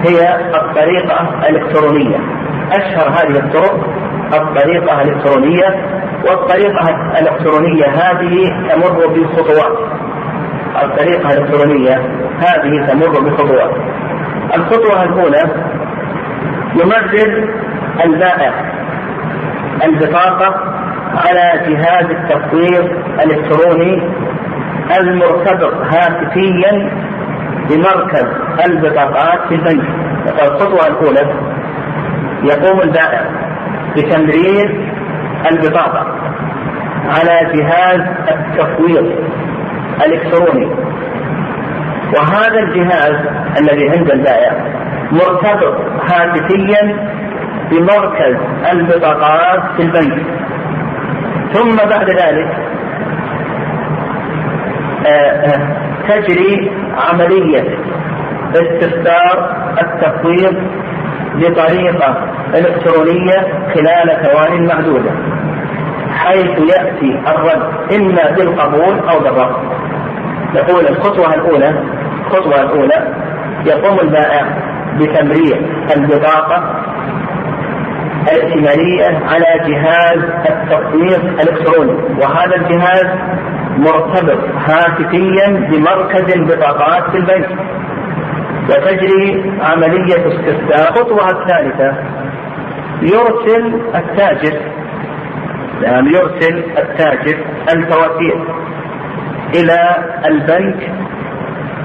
[0.04, 2.18] هي الطريقة الإلكترونية.
[2.72, 3.88] أشهر هذه الطرق
[4.34, 5.76] الطريقة الإلكترونية
[6.26, 9.78] والطريقة الإلكترونية هذه تمر بخطوات
[10.84, 12.02] الطريقة الإلكترونية
[12.40, 13.72] هذه تمر بخطوات.
[14.56, 15.44] الخطوة الأولى
[16.76, 17.50] يمرر
[18.06, 18.54] البائع
[19.84, 20.73] البطاقة
[21.16, 24.04] على جهاز التصوير الإلكتروني
[24.98, 26.92] المرتبط هاتفيا
[27.70, 28.26] بمركز
[28.66, 29.88] البطاقات في البنك.
[30.26, 31.34] الخطوة الأولى.
[32.44, 33.26] يقوم البائع
[33.98, 34.92] بتمرير
[35.52, 36.08] البطاقة
[37.10, 38.02] على جهاز
[38.32, 39.16] التصوير
[40.06, 40.66] الإلكتروني.
[42.16, 43.16] وهذا الجهاز
[43.60, 44.54] الذي عند البائع
[45.12, 45.76] مرتبط
[46.12, 47.14] هاتفيا
[47.72, 48.38] بمركز
[48.72, 50.43] البطاقات في البنك.
[51.54, 52.48] ثم بعد ذلك
[55.08, 55.68] آه، آه،
[56.10, 56.72] تجري
[57.10, 57.78] عملية
[58.56, 60.64] استصدار التصوير
[61.36, 62.18] بطريقة
[62.56, 63.40] إلكترونية
[63.74, 65.12] خلال ثوان معدودة
[66.16, 69.60] حيث يأتي الرد إما بالقبول أو بالرفض.
[70.56, 71.74] نقول الخطوة الأولى
[72.26, 73.08] الخطوة الأولى
[73.66, 74.46] يقوم البائع
[75.00, 76.64] بتمرير البطاقة
[78.32, 83.06] الائتمانية على جهاز التصوير الإلكتروني وهذا الجهاز
[83.78, 87.50] مرتبط هاتفيا بمركز البطاقات في البنك
[88.70, 91.98] وتجري عملية استخدام الخطوة الثالثة
[93.02, 94.60] يرسل التاجر
[95.82, 97.38] يعني يرسل التاجر
[97.74, 98.46] الفواتير
[99.56, 99.80] إلى
[100.26, 100.92] البنك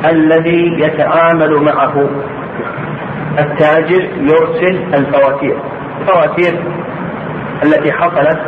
[0.05, 2.11] الذي يتعامل معه.
[3.39, 5.57] التاجر يرسل الفواتير.
[6.09, 6.61] الفواتير
[7.65, 8.39] التي حصلت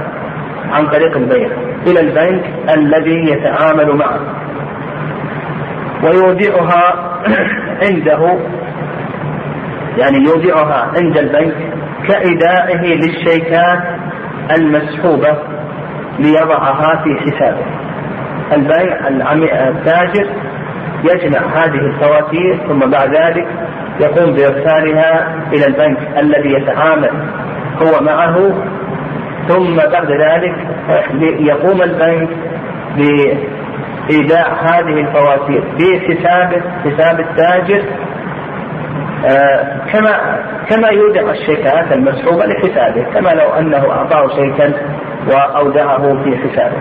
[0.72, 1.48] عن طريق البيع
[1.86, 2.44] إلى البنك
[2.74, 4.20] الذي يتعامل معه.
[6.04, 7.10] ويودعها
[7.84, 8.38] عنده
[9.98, 11.54] يعني يودعها عند البنك
[12.08, 13.82] كإدائه للشيكات
[14.58, 15.38] المسحوبة
[16.18, 17.64] ليضعها في حسابه.
[18.52, 19.08] البيع
[19.68, 20.26] التاجر
[21.04, 23.46] يجمع هذه الفواتير ثم بعد ذلك
[24.00, 27.10] يقوم بإرسالها إلى البنك الذي يتعامل
[27.82, 28.36] هو معه
[29.48, 30.54] ثم بعد ذلك
[31.40, 32.28] يقوم البنك
[32.96, 37.82] بإيداع هذه الفواتير في حسابه حساب التاجر
[39.24, 40.10] آه كما
[40.70, 44.72] كما يودع الشيكات المسحوبة لحسابه كما لو أنه أعطاه شيكا
[45.28, 46.76] واودعه في حسابه.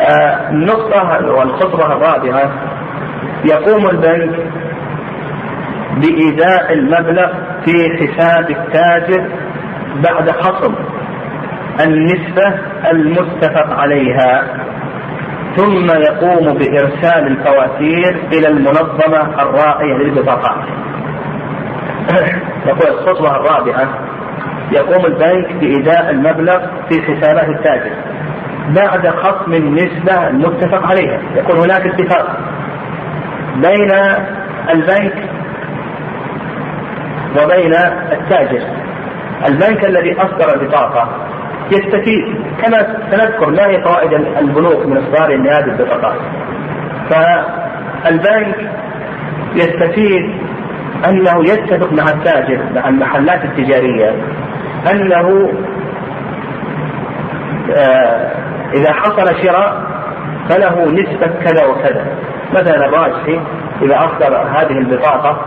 [0.00, 2.52] آه النقطة والخطوة الرابعة
[3.44, 4.36] يقوم البنك
[5.96, 7.32] بإيداء المبلغ
[7.64, 9.28] في حساب التاجر
[10.02, 10.74] بعد خصم
[11.80, 12.54] النسبة
[12.92, 14.44] المتفق عليها.
[15.56, 20.64] ثم يقوم بإرسال الفواتير إلى المنظمة الراعية للبطاقات.
[22.66, 23.88] يقول الخطوة الرابعة
[24.72, 27.96] يقوم البنك بإيداء المبلغ في حسابات التاجر
[28.68, 32.36] بعد خصم النسبة المتفق عليها، يكون هناك اتفاق
[33.56, 33.90] بين
[34.70, 35.30] البنك
[37.42, 37.74] وبين
[38.12, 38.83] التاجر.
[39.48, 41.08] البنك الذي أصدر البطاقة
[41.70, 42.24] يستفيد.
[42.62, 42.78] كما
[43.10, 46.20] سنذكر ما هي فوائد البنوك من إصدار لهذه البطاقات
[47.10, 48.70] فالبنك
[49.54, 50.40] يستفيد
[51.08, 54.10] أنه يتفق مع التاجر مع المحلات التجارية
[54.90, 55.52] أنه
[57.76, 58.30] آه
[58.74, 59.82] إذا حصل شراء
[60.48, 62.06] فله نسبة كذا وكذا.
[62.52, 63.40] مثلا الراجحي
[63.82, 65.46] إذا أصدر هذه البطاقة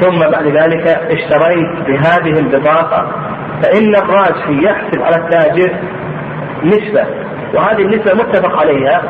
[0.00, 3.12] ثم بعد ذلك اشتريت بهذه البطاقة
[3.62, 5.76] فإن الراجحي يحسب على التاجر
[6.64, 7.06] نسبة
[7.54, 9.02] وهذه النسبة متفق عليها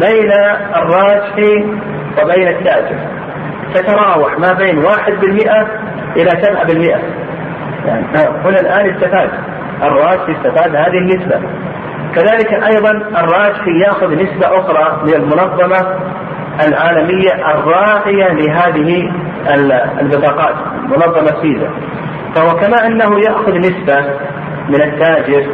[0.00, 0.32] بين
[0.76, 1.64] الراجحي
[2.22, 2.96] وبين التاجر.
[3.74, 5.66] تتراوح ما بين واحد بالمئة
[6.16, 6.98] إلى سبعة بالمئة.
[7.86, 8.04] يعني
[8.44, 9.30] هنا الآن استفاد.
[9.82, 11.40] الراجحي استفاد هذه النسبة.
[12.14, 15.96] كذلك أيضا الراجحي يأخذ نسبة أخرى من المنظمة
[16.66, 19.12] العالمية الراعية لهذه
[20.00, 20.54] البطاقات
[20.88, 21.70] منظمة فيزا
[22.34, 24.00] فهو كما أنه يأخذ نسبة
[24.68, 25.46] من التاجر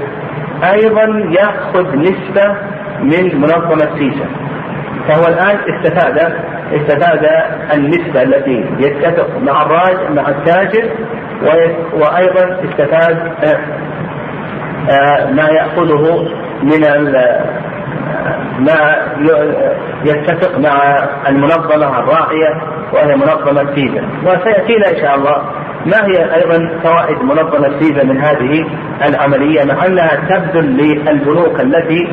[0.72, 2.56] أيضا يأخذ نسبة
[3.02, 4.26] من منظمة فيزا
[5.08, 6.32] فهو الآن استفاد
[6.72, 7.28] استفاد
[7.74, 10.90] النسبة التي يتفق مع الراج مع التاجر
[11.94, 13.58] وأيضا استفاد آه،
[14.90, 16.28] آه، ما يأخذه
[16.62, 16.84] من
[18.58, 18.96] ما
[20.04, 20.98] يتفق مع
[21.28, 22.60] المنظمة الراعية
[22.92, 25.42] وهي منظمة فيزا وسيأتينا إن شاء الله
[25.86, 28.66] ما هي أيضا فوائد منظمة فيزا من هذه
[29.08, 32.08] العملية مع أنها تبذل للبنوك التي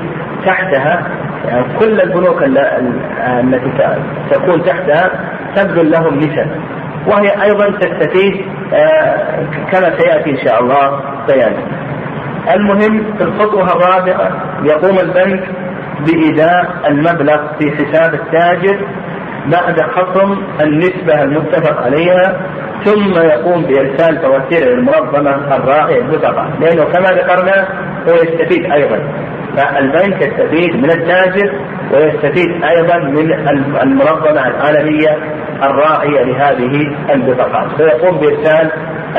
[0.45, 1.07] تحتها
[1.45, 3.71] يعني كل البنوك التي
[4.31, 5.11] تكون تحتها
[5.55, 6.47] تبذل لهم نسب.
[7.07, 11.63] وهي أيضا تستفيد آه، كما سيأتي إن شاء الله بيانا.
[12.53, 14.31] المهم في الخطوة الرابعة
[14.63, 15.43] يقوم البنك
[15.99, 18.87] بإيداء المبلغ في حساب التاجر
[19.51, 22.41] بعد خصم النسبة المتفق عليها
[22.85, 27.67] ثم يقوم بإرسال فواتير المنظمة الراعية البطاقة لأنه كما ذكرنا
[28.09, 28.99] هو يستفيد أيضا.
[29.57, 31.53] فالبنك يستفيد من التاجر
[31.93, 33.33] ويستفيد أيضا من
[33.81, 35.17] المنظمة العالمية
[35.63, 38.71] الراعية لهذه البطاقات فيقوم بإرسال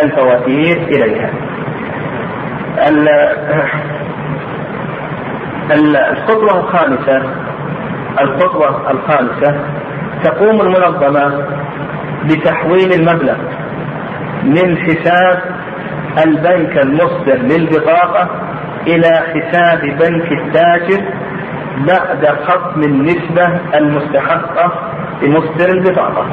[0.04, 1.30] الفواتير إليها.
[5.72, 7.22] الخطوة الخامسة
[8.20, 9.60] الخطوة الخامسة
[10.24, 11.46] تقوم المنظمة
[12.24, 13.36] بتحويل المبلغ
[14.44, 15.42] من حساب
[16.26, 18.28] البنك المصدر للبطاقة
[18.86, 21.04] إلى حساب بنك التاجر
[21.78, 24.72] بعد خصم النسبة المستحقة
[25.22, 26.26] لمصدر البطاقة.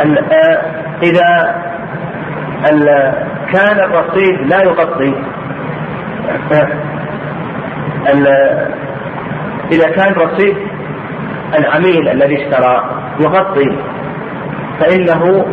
[0.00, 0.62] آه،
[1.02, 1.54] إذا
[3.52, 5.14] كان الرصيد لا يغطي
[9.72, 10.56] إذا كان رصيد
[11.58, 12.90] العميل الذي اشترى
[13.20, 13.78] يغطي
[14.80, 15.46] فإنه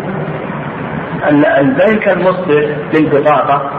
[1.59, 3.71] البنك المصدر للبطاقة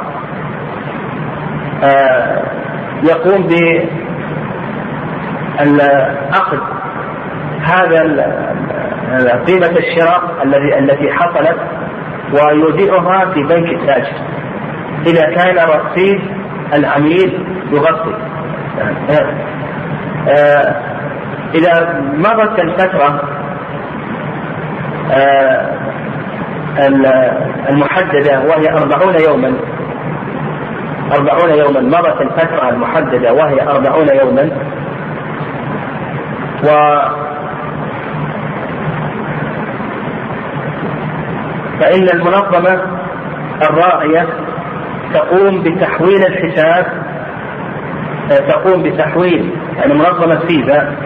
[1.85, 2.43] آه،
[3.03, 3.47] يقوم
[5.59, 6.61] بأخذ
[7.63, 8.01] هذا
[9.47, 11.59] قيمة الشراء الذي التي حصلت
[12.33, 14.17] ويودعها في بنك التاجر
[15.07, 16.21] إذا كان رصيد
[16.75, 18.28] العميل يغطي.
[21.55, 23.21] إذا مرت الفترة
[25.13, 25.79] آه،
[27.69, 29.55] المحددة وهي أربعون يوما
[31.13, 34.51] أربعون يوما مرت الفترة المحددة وهي أربعون يوما
[36.65, 36.69] و
[41.81, 42.83] فإن المنظمة
[43.63, 44.27] الراعية
[45.15, 47.08] تقوم بتحويل الحساب
[48.29, 50.97] تقوم بتحويل يعني منظمة فيزا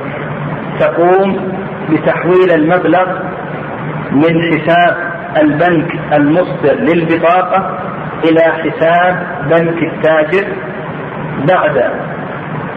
[0.80, 1.52] تقوم
[1.90, 3.18] بتحويل المبلغ
[4.12, 4.96] من حساب
[5.42, 7.78] البنك المصدر للبطاقة
[8.24, 10.46] إلى حساب بنك التاجر
[11.48, 11.90] بعد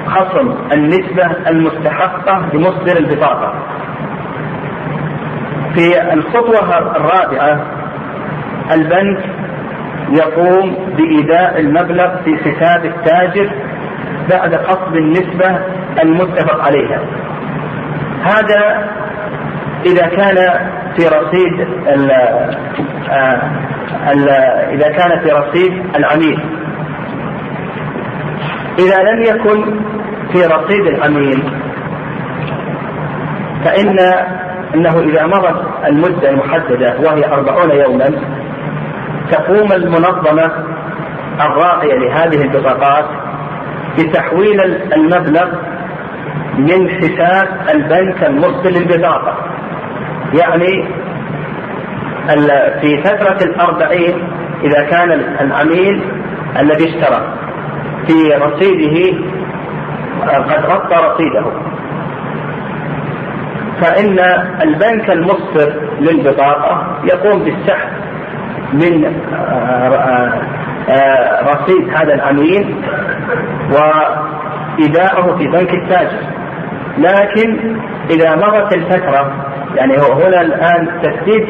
[0.08, 3.54] خصم النسبة المستحقة لمصدر البطاقة.
[5.76, 7.66] في الخطوة الرابعة
[8.72, 9.20] البنك
[10.12, 13.50] يقوم بإيداء المبلغ في حساب التاجر
[14.30, 15.60] بعد خصم النسبة
[16.04, 17.00] المتفق عليها.
[18.24, 18.90] هذا
[19.86, 20.36] إذا كان
[20.96, 22.12] في رصيد ال
[23.12, 23.42] آه،
[24.12, 24.30] ال
[24.70, 26.40] إذا كان في رصيد العميل
[28.80, 29.80] إذا لم يكن
[30.34, 31.44] في رصيد العميل
[33.66, 34.00] فإن
[34.76, 38.12] أنه إذا مضت المدة المحددة وهي أربعون يوما
[39.32, 40.52] تقوم المنظمة
[41.42, 43.06] الراعية لهذه البطاقات
[43.98, 44.62] بتحويل
[44.94, 45.48] المبلغ
[46.58, 49.36] من حساب البنك المرسل للبطاقة
[50.34, 50.86] يعني
[52.82, 54.28] في فترة الأربعين
[54.64, 56.04] إذا كان العميل
[56.60, 57.34] الذي اشترى
[58.08, 59.18] في رصيده
[60.22, 61.52] قد غطى رصيده.
[63.82, 64.20] فإن
[64.62, 67.90] البنك المصدر للبطاقة يقوم بالسحب
[68.74, 69.06] من
[71.44, 72.76] رصيد هذا العميل
[73.72, 76.20] وإيداعه في بنك التاجر.
[76.98, 77.76] لكن
[78.10, 79.34] إذا مرت الفترة
[79.76, 81.48] يعني هنا الآن تسديد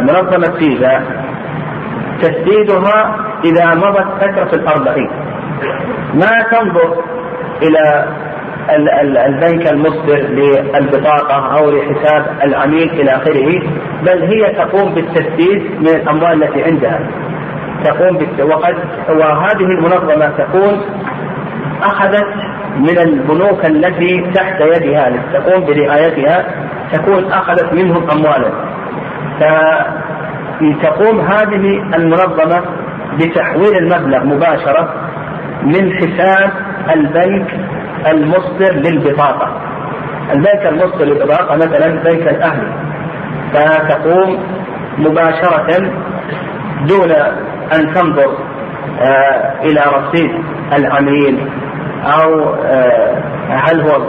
[0.00, 1.02] منظمة فيزا
[2.22, 5.10] تسديدها إذا مضت فترة الأربعين.
[6.14, 7.04] ما تنظر
[7.62, 8.04] إلى
[9.26, 13.62] البنك المصدر للبطاقة أو لحساب العميل إلى آخره
[14.02, 17.00] بل هي تقوم بالتسديد من الأموال التي عندها.
[17.84, 18.16] تقوم
[18.50, 18.74] وقد
[19.08, 20.80] وهذه المنظمة تكون
[21.82, 22.26] أخذت
[22.76, 26.46] من البنوك التي تحت يدها تقوم برعايتها
[26.92, 28.50] تكون أخذت منهم أموالا.
[29.40, 32.60] فتقوم هذه المنظمة
[33.18, 34.94] بتحويل المبلغ مباشرة
[35.62, 36.50] من حساب
[36.94, 37.60] البنك
[38.06, 39.60] المصدر للبطاقة.
[40.32, 42.72] البنك المصدر للبطاقة مثلا بنك الأهلي.
[43.52, 44.38] فتقوم
[44.98, 45.90] مباشرة
[46.88, 47.12] دون
[47.72, 48.36] أن تنظر
[49.00, 50.30] آه إلى رصيد
[50.72, 51.48] العميل
[52.04, 54.00] أو آه هل هو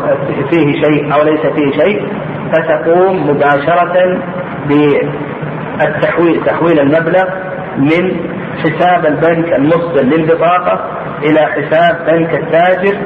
[0.52, 2.08] فيه شيء أو ليس فيه شيء
[2.54, 4.20] فتقوم مباشرة
[4.68, 7.24] بالتحويل تحويل المبلغ
[7.78, 8.20] من
[8.64, 10.84] حساب البنك المصدر للبطاقة
[11.24, 12.98] إلى حساب بنك التاجر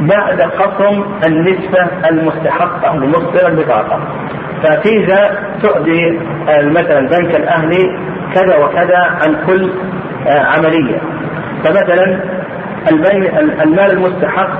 [0.00, 4.00] بعد خصم النسبة المستحقة لمصدر البطاقة
[4.62, 5.30] ففيزا
[5.62, 7.98] تعطي مثلا البنك الأهلي
[8.34, 9.72] كذا وكذا عن كل
[10.26, 11.00] آه، عملية.
[11.64, 12.20] فمثلا
[13.62, 14.50] المال المستحق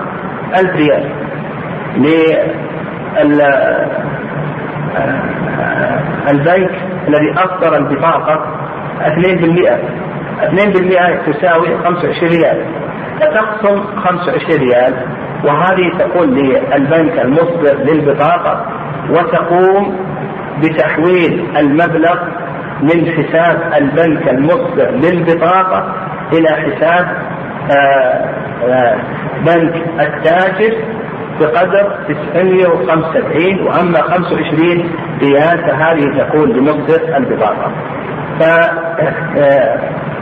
[0.59, 1.05] ألف ريال
[6.30, 6.70] البنك
[7.09, 8.47] الذي أصدر البطاقة
[9.01, 9.78] 2%
[10.43, 12.64] 2% تساوي 25 ريال.
[13.20, 14.95] فتقسم 25 ريال
[15.45, 18.66] وهذه تكون للبنك المصدر للبطاقة
[19.11, 19.97] وتقوم
[20.62, 22.18] بتحويل المبلغ
[22.82, 25.95] من حساب البنك المصدر للبطاقة
[26.32, 27.07] إلى حساب
[27.70, 28.24] آه،
[28.64, 28.97] آه،
[29.47, 30.74] بنك التاجر
[31.41, 34.91] بقدر 975 وأما 25
[35.22, 37.72] ريال فهذه تكون لمصدر البطاقة.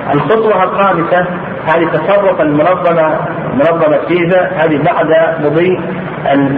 [0.08, 1.26] فالخطوه الخامسة
[1.66, 3.18] هذه تصرف المنظمة
[3.54, 5.06] منظمه فيزا هذه بعد
[5.44, 5.78] مضي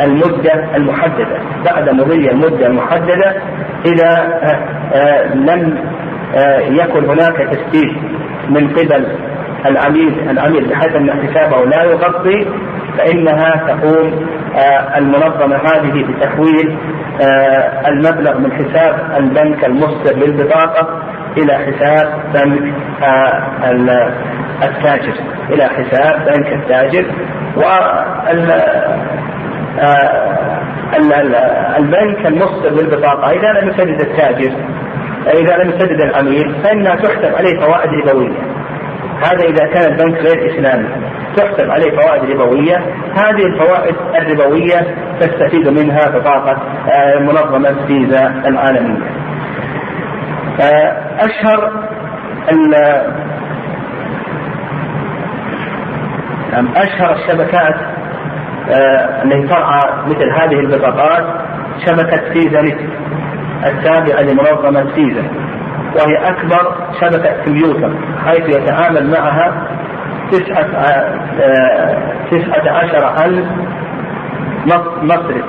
[0.04, 3.34] المدة المحددة، بعد مضي المدة المحددة
[3.86, 4.38] إذا
[4.94, 5.78] آه، لم
[6.36, 7.96] آه، يكن هناك تسديد
[8.48, 9.06] من قبل
[9.66, 12.46] العميل العميل بحيث أن حسابه لا يغطي
[12.98, 14.26] فإنها تقوم
[14.56, 16.78] آه، المنظمة هذه بتحويل
[17.20, 21.02] آه، المبلغ من حساب البنك المصدر للبطاقة
[21.36, 23.42] إلى حساب بنك آه،
[24.62, 25.14] التاجر.
[25.50, 27.04] إلى حساب بنك التاجر.
[31.78, 34.52] البنك المصدر للبطاقه إذا لم يسدد التاجر
[35.26, 38.38] إذا لم يسدد العميل فإنها تحسب عليه فوائد ربوية.
[39.22, 40.88] هذا إذا كان البنك غير إسلامي.
[41.36, 42.76] تحسب عليه فوائد ربوية.
[43.16, 46.62] هذه الفوائد الربوية تستفيد منها بطاقة
[46.92, 49.00] آه، منظمة فيزا العالمية.
[51.20, 51.70] آه، اشهر
[56.52, 57.74] نعم، أشهر الشبكات
[58.70, 61.24] آه، التي ترعى مثل هذه البطاقات
[61.86, 62.80] شبكة فيزا نت
[63.66, 65.22] التابعه لمنظمة فيزا
[65.94, 67.92] وهي أكبر شبكة كمبيوتر
[68.26, 69.66] حيث يتعامل معها
[70.32, 71.98] تسعة آه،
[72.30, 73.46] تسعة عشر ألف
[75.02, 75.44] مصرف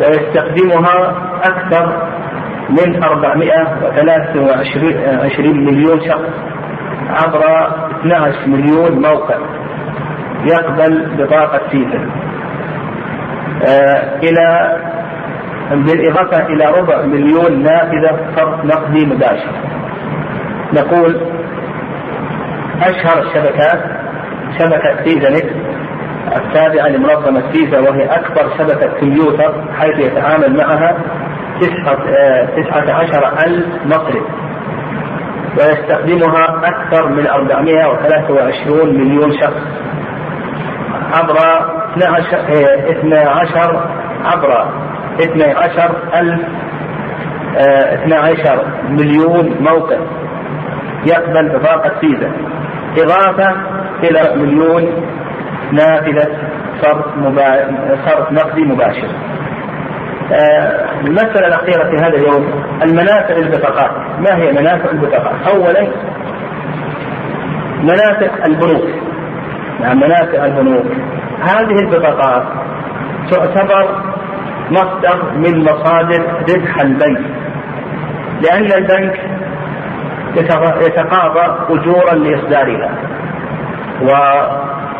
[0.00, 1.14] ويستخدمها
[1.44, 2.08] أكثر
[2.72, 6.30] من 423 مليون شخص
[7.10, 7.42] عبر
[8.00, 9.36] 12 مليون موقع
[10.44, 12.10] يقبل بطاقة فيزا
[13.68, 14.76] آه، إلى
[15.70, 19.52] بالإضافة إلى ربع مليون نافذة صرف نقدي مباشر.
[20.72, 21.20] نقول
[22.82, 23.80] أشهر الشبكات
[24.58, 25.50] شبكة فيزا نت
[26.36, 30.96] التابعة لمنظمة فيزا وهي أكبر شبكة كمبيوتر حيث يتعامل معها
[32.56, 34.24] تسعة عشر ألف مصرف
[35.58, 39.62] ويستخدمها أكثر من 423 مليون شخص.
[41.14, 41.36] عبر
[41.92, 43.88] 12
[44.24, 44.68] عبر
[45.20, 46.40] 12 ألف
[47.56, 49.96] 12 آه، مليون موقع
[51.06, 52.32] يقبل بطاقة فيزا.
[52.98, 53.56] إضافة
[54.02, 55.06] إلى مليون
[55.72, 56.28] نافذة
[56.82, 57.66] صرف مبا...
[58.06, 59.08] صرف نقدي مباشر.
[60.32, 65.88] آه المسألة الأخيرة في هذا اليوم المنافع البطاقات، ما هي منافع البطاقات؟ أولا
[67.82, 68.88] منافع البنوك.
[69.80, 70.86] نعم منافع البنوك.
[71.42, 72.42] هذه البطاقات
[73.30, 74.12] تعتبر
[74.70, 77.20] مصدر من مصادر ربح البنك
[78.42, 79.20] لأن البنك
[80.80, 82.90] يتقاضى أجورا لإصدارها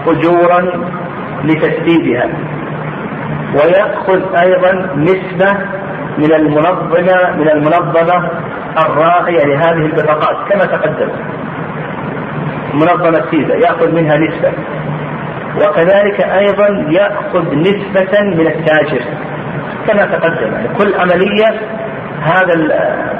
[0.07, 0.61] وأجورا
[1.45, 2.29] لتسديدها
[3.55, 5.53] ويأخذ أيضا نسبة
[6.19, 8.31] من المنظمة من المنظمة
[8.79, 11.09] الراعية لهذه البطاقات كما تقدم.
[12.75, 14.53] منظمة سيزا يأخذ منها نسبة.
[15.57, 19.03] وكذلك أيضا يأخذ نسبة من التاجر
[19.89, 20.53] كما تقدم.
[20.53, 21.61] يعني كل عملية
[22.23, 22.55] هذا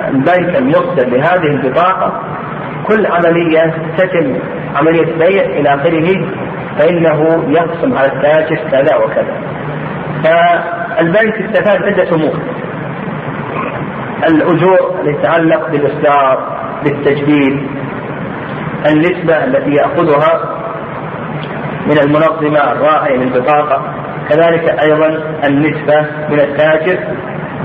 [0.09, 2.21] البنك المصدر لهذه البطاقة
[2.87, 4.39] كل عملية تتم
[4.77, 6.27] عملية بيع إلى آخره
[6.79, 9.37] فإنه يقسم على التاجر كذا وكذا.
[10.25, 12.39] فالبنك استفاد عدة أمور.
[14.29, 17.69] الأجور التي تتعلق بالإصدار بالتجديد
[18.87, 20.59] النسبة التي يأخذها
[21.87, 23.83] من المنظمة الراعية للبطاقة
[24.29, 25.07] كذلك أيضا
[25.45, 26.01] النسبة
[26.31, 26.99] من التاجر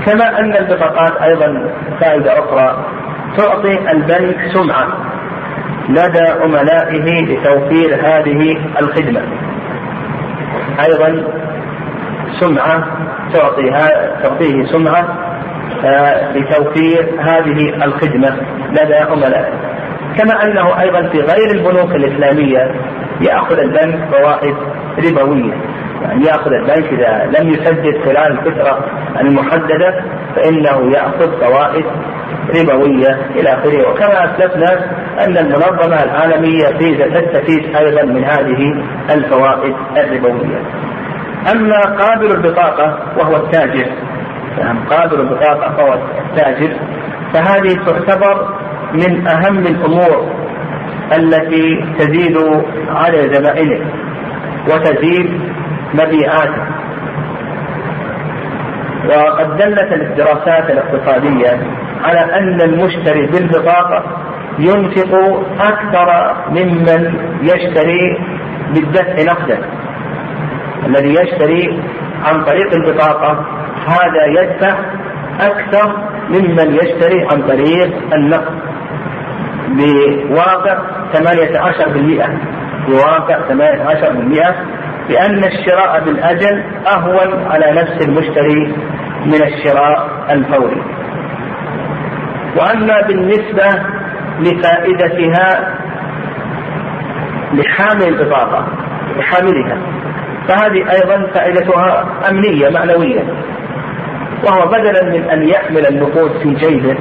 [0.06, 2.84] كما أن البطاقات أيضا فائدة أخرى
[3.36, 4.88] تعطي البنك سمعة
[5.88, 9.22] لدى عملائه لتوفير هذه الخدمة.
[10.80, 11.24] أيضا
[12.40, 12.84] سمعة
[13.32, 13.88] تعطيها
[14.22, 15.28] تعطيه سمعة
[15.84, 18.36] آه، لتوفير هذه الخدمة
[18.70, 19.52] لدى عملائه
[20.18, 22.74] كما أنه أيضا في غير البنوك الإسلامية
[23.20, 24.54] يأخذ البنك فوائد
[24.98, 25.52] ربوية.
[26.02, 28.84] يعني يأخذ البنك إذا لم يسدد خلال الفترة
[29.20, 30.04] المحددة
[30.36, 31.84] فإنه يأخذ فوائد
[32.56, 33.90] ربوية إلى آخره.
[33.90, 34.90] وكما أسلفنا
[35.24, 40.58] أن المنظمة العالمية فيزا تستفيد أيضا من هذه الفوائد الربوية.
[41.52, 43.90] اما قابل البطاقة وهو التاجر.
[44.58, 46.76] مقابل البطاقة فهو التاجر.
[47.32, 48.54] فهذه تعتبر
[48.92, 50.32] من أهم الأمور
[51.16, 52.36] التي تزيد
[52.88, 53.86] على زبائنه
[54.66, 55.40] وتزيد
[55.94, 56.62] مبيعاته.
[59.08, 61.60] وقد دلت الدراسات الاقتصادية
[62.04, 64.04] على أن المشتري بالبطاقة
[64.58, 65.14] ينفق
[65.60, 68.18] أكثر ممن يشتري
[68.74, 69.58] بالدفع نقدا.
[70.88, 71.82] الذي يشتري
[72.24, 73.46] عن طريق البطاقة
[73.86, 74.74] هذا يدفع
[75.40, 75.96] أكثر
[76.28, 78.58] ممن يشتري عن طريق النقد.
[79.68, 80.78] بواقع
[81.12, 82.30] 18%
[82.88, 84.54] بواقع 18%
[85.10, 88.74] لأن الشراء بالأجل أهون على نفس المشتري
[89.26, 90.82] من الشراء الفوري.
[92.56, 93.82] وأما بالنسبة
[94.40, 95.74] لفائدتها
[97.52, 98.66] لحامل البطاقة
[99.16, 99.97] لحاملها
[100.48, 103.22] فهذه أيضا فائدتها أمنية معنوية.
[104.44, 106.96] وهو بدلا من أن يحمل النقود في جيبه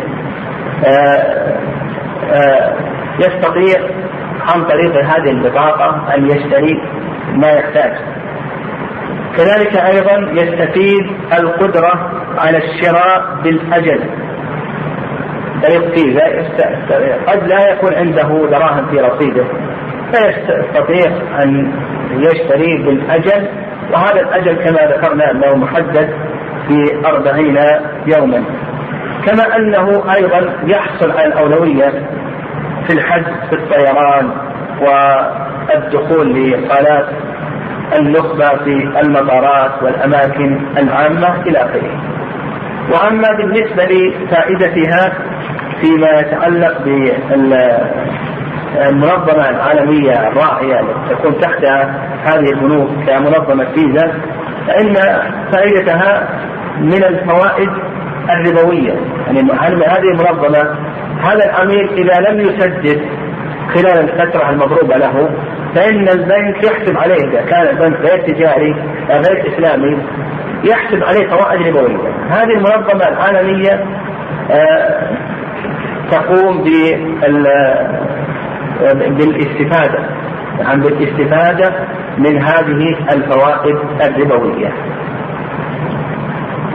[0.86, 1.58] آه،
[2.32, 2.74] آه،
[3.20, 3.80] يستطيع
[4.42, 6.82] عن طريق هذه البطاقة أن يشتري
[7.36, 7.94] ما يحتاج.
[9.38, 14.00] كذلك أيضا يستفيد القدرة على الشراء بالأجل.
[17.28, 19.44] قد لا يكون عنده دراهم في رصيده
[20.12, 21.12] فيستطيع
[21.44, 21.72] أن
[22.24, 23.48] يشتري بالأجل
[23.94, 26.10] وهذا الأجل كما ذكرنا أنه محدد
[26.68, 27.58] في أربعين
[28.08, 28.44] يوما.
[29.26, 31.90] كما أنه أيضا يحصل على الأولوية
[32.88, 34.32] في الحج في الطيران
[34.82, 37.08] والدخول لصلاة
[38.00, 42.02] النخبة في المطارات والأماكن العامة إلى آخره.
[42.92, 45.14] وأما بالنسبة لفائدتها
[45.82, 46.82] فيما يتعلق
[48.78, 51.66] بالمنظمة العالمية الراعية التي تكون تحت
[52.26, 54.14] هذه البنوك كمنظمة فيزا
[54.68, 54.94] فإن
[55.52, 56.28] فائدتها
[56.82, 57.70] من الفوائد
[58.30, 58.94] الربوية.
[59.28, 59.42] يعني
[59.84, 60.76] هذه المنظمة
[61.24, 63.02] هذا العميل إذا لم يسدد
[63.74, 65.30] خلال الفترة المضروبة له
[65.76, 68.76] فإن البنك يحسب عليه إذا كان البنك غير تجاري
[69.10, 69.98] غير إسلامي
[70.64, 71.98] يحسب عليه فوائد ربوية.
[72.30, 73.86] هذه المنظمة العالمية
[74.52, 75.18] آه،
[76.12, 76.64] تقوم
[79.08, 80.00] بالاستفادة
[80.66, 81.74] عن بالاستفادة
[82.18, 84.74] من هذه الفوائد الربوية.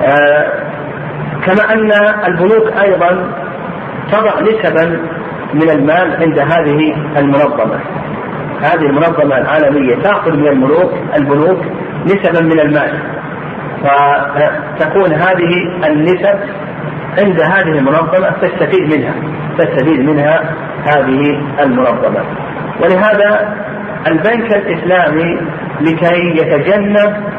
[0.02, 0.46] آه،
[1.46, 1.92] كما أن
[2.26, 3.32] البنوك أيضا
[4.12, 5.00] تضع نسبا
[5.54, 7.80] من المال عند هذه المنظمة.
[8.62, 11.64] هذه المنظمة العالمية تأخذ من الملوك البنوك
[12.04, 12.98] نسبا من المال.
[13.82, 16.38] فتكون هذه النسب
[17.18, 19.14] عند هذه المنظمة تستفيد منها
[19.58, 20.54] تستفيد منها
[20.86, 22.24] هذه المنظمة.
[22.82, 23.56] ولهذا
[24.06, 25.40] البنك الإسلامي
[25.80, 27.32] لكي يتجنب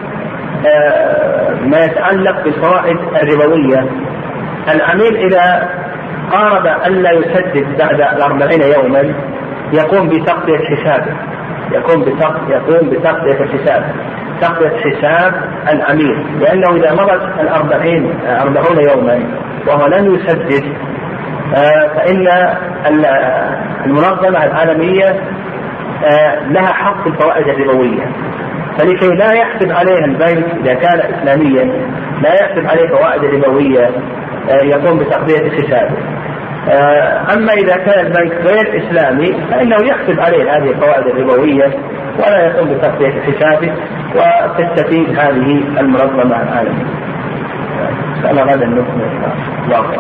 [0.68, 3.90] آه، ما يتعلق بالفوائد الربوية.
[4.76, 5.70] العميل إذا
[6.32, 9.14] قارب ألا يسدد بعد الأربعين يوما
[9.74, 11.16] يقوم بتغطية حسابه.
[11.72, 13.84] يقوم بتغطية يقوم بتغطية الحساب.
[14.42, 15.34] تغطية حساب
[15.74, 19.20] العميل لأنه إذا مضت الأربعين أربعون يوما
[19.68, 20.64] وهو لم يسدد
[21.56, 22.28] آه، فإن
[23.86, 25.10] المنظمة العالمية
[26.06, 28.12] آه، لها حق في الفوائد الربوية.
[28.78, 31.64] فلكي لا يحسب عليها البنك إذا كان إسلاميا
[32.22, 33.86] لا يحسب عليه فوائد ربوية
[34.50, 35.96] آه، يقوم بتقضية حسابه
[37.34, 41.72] أما إذا كان البنك غير إسلامي فإنه يحسب عليه هذه الفوائد الربوية
[42.20, 43.74] ولا يقوم بتقضية حسابه
[44.16, 46.86] وتستفيد هذه المنظمة العالمية.
[48.30, 50.00] الله غدا نكمل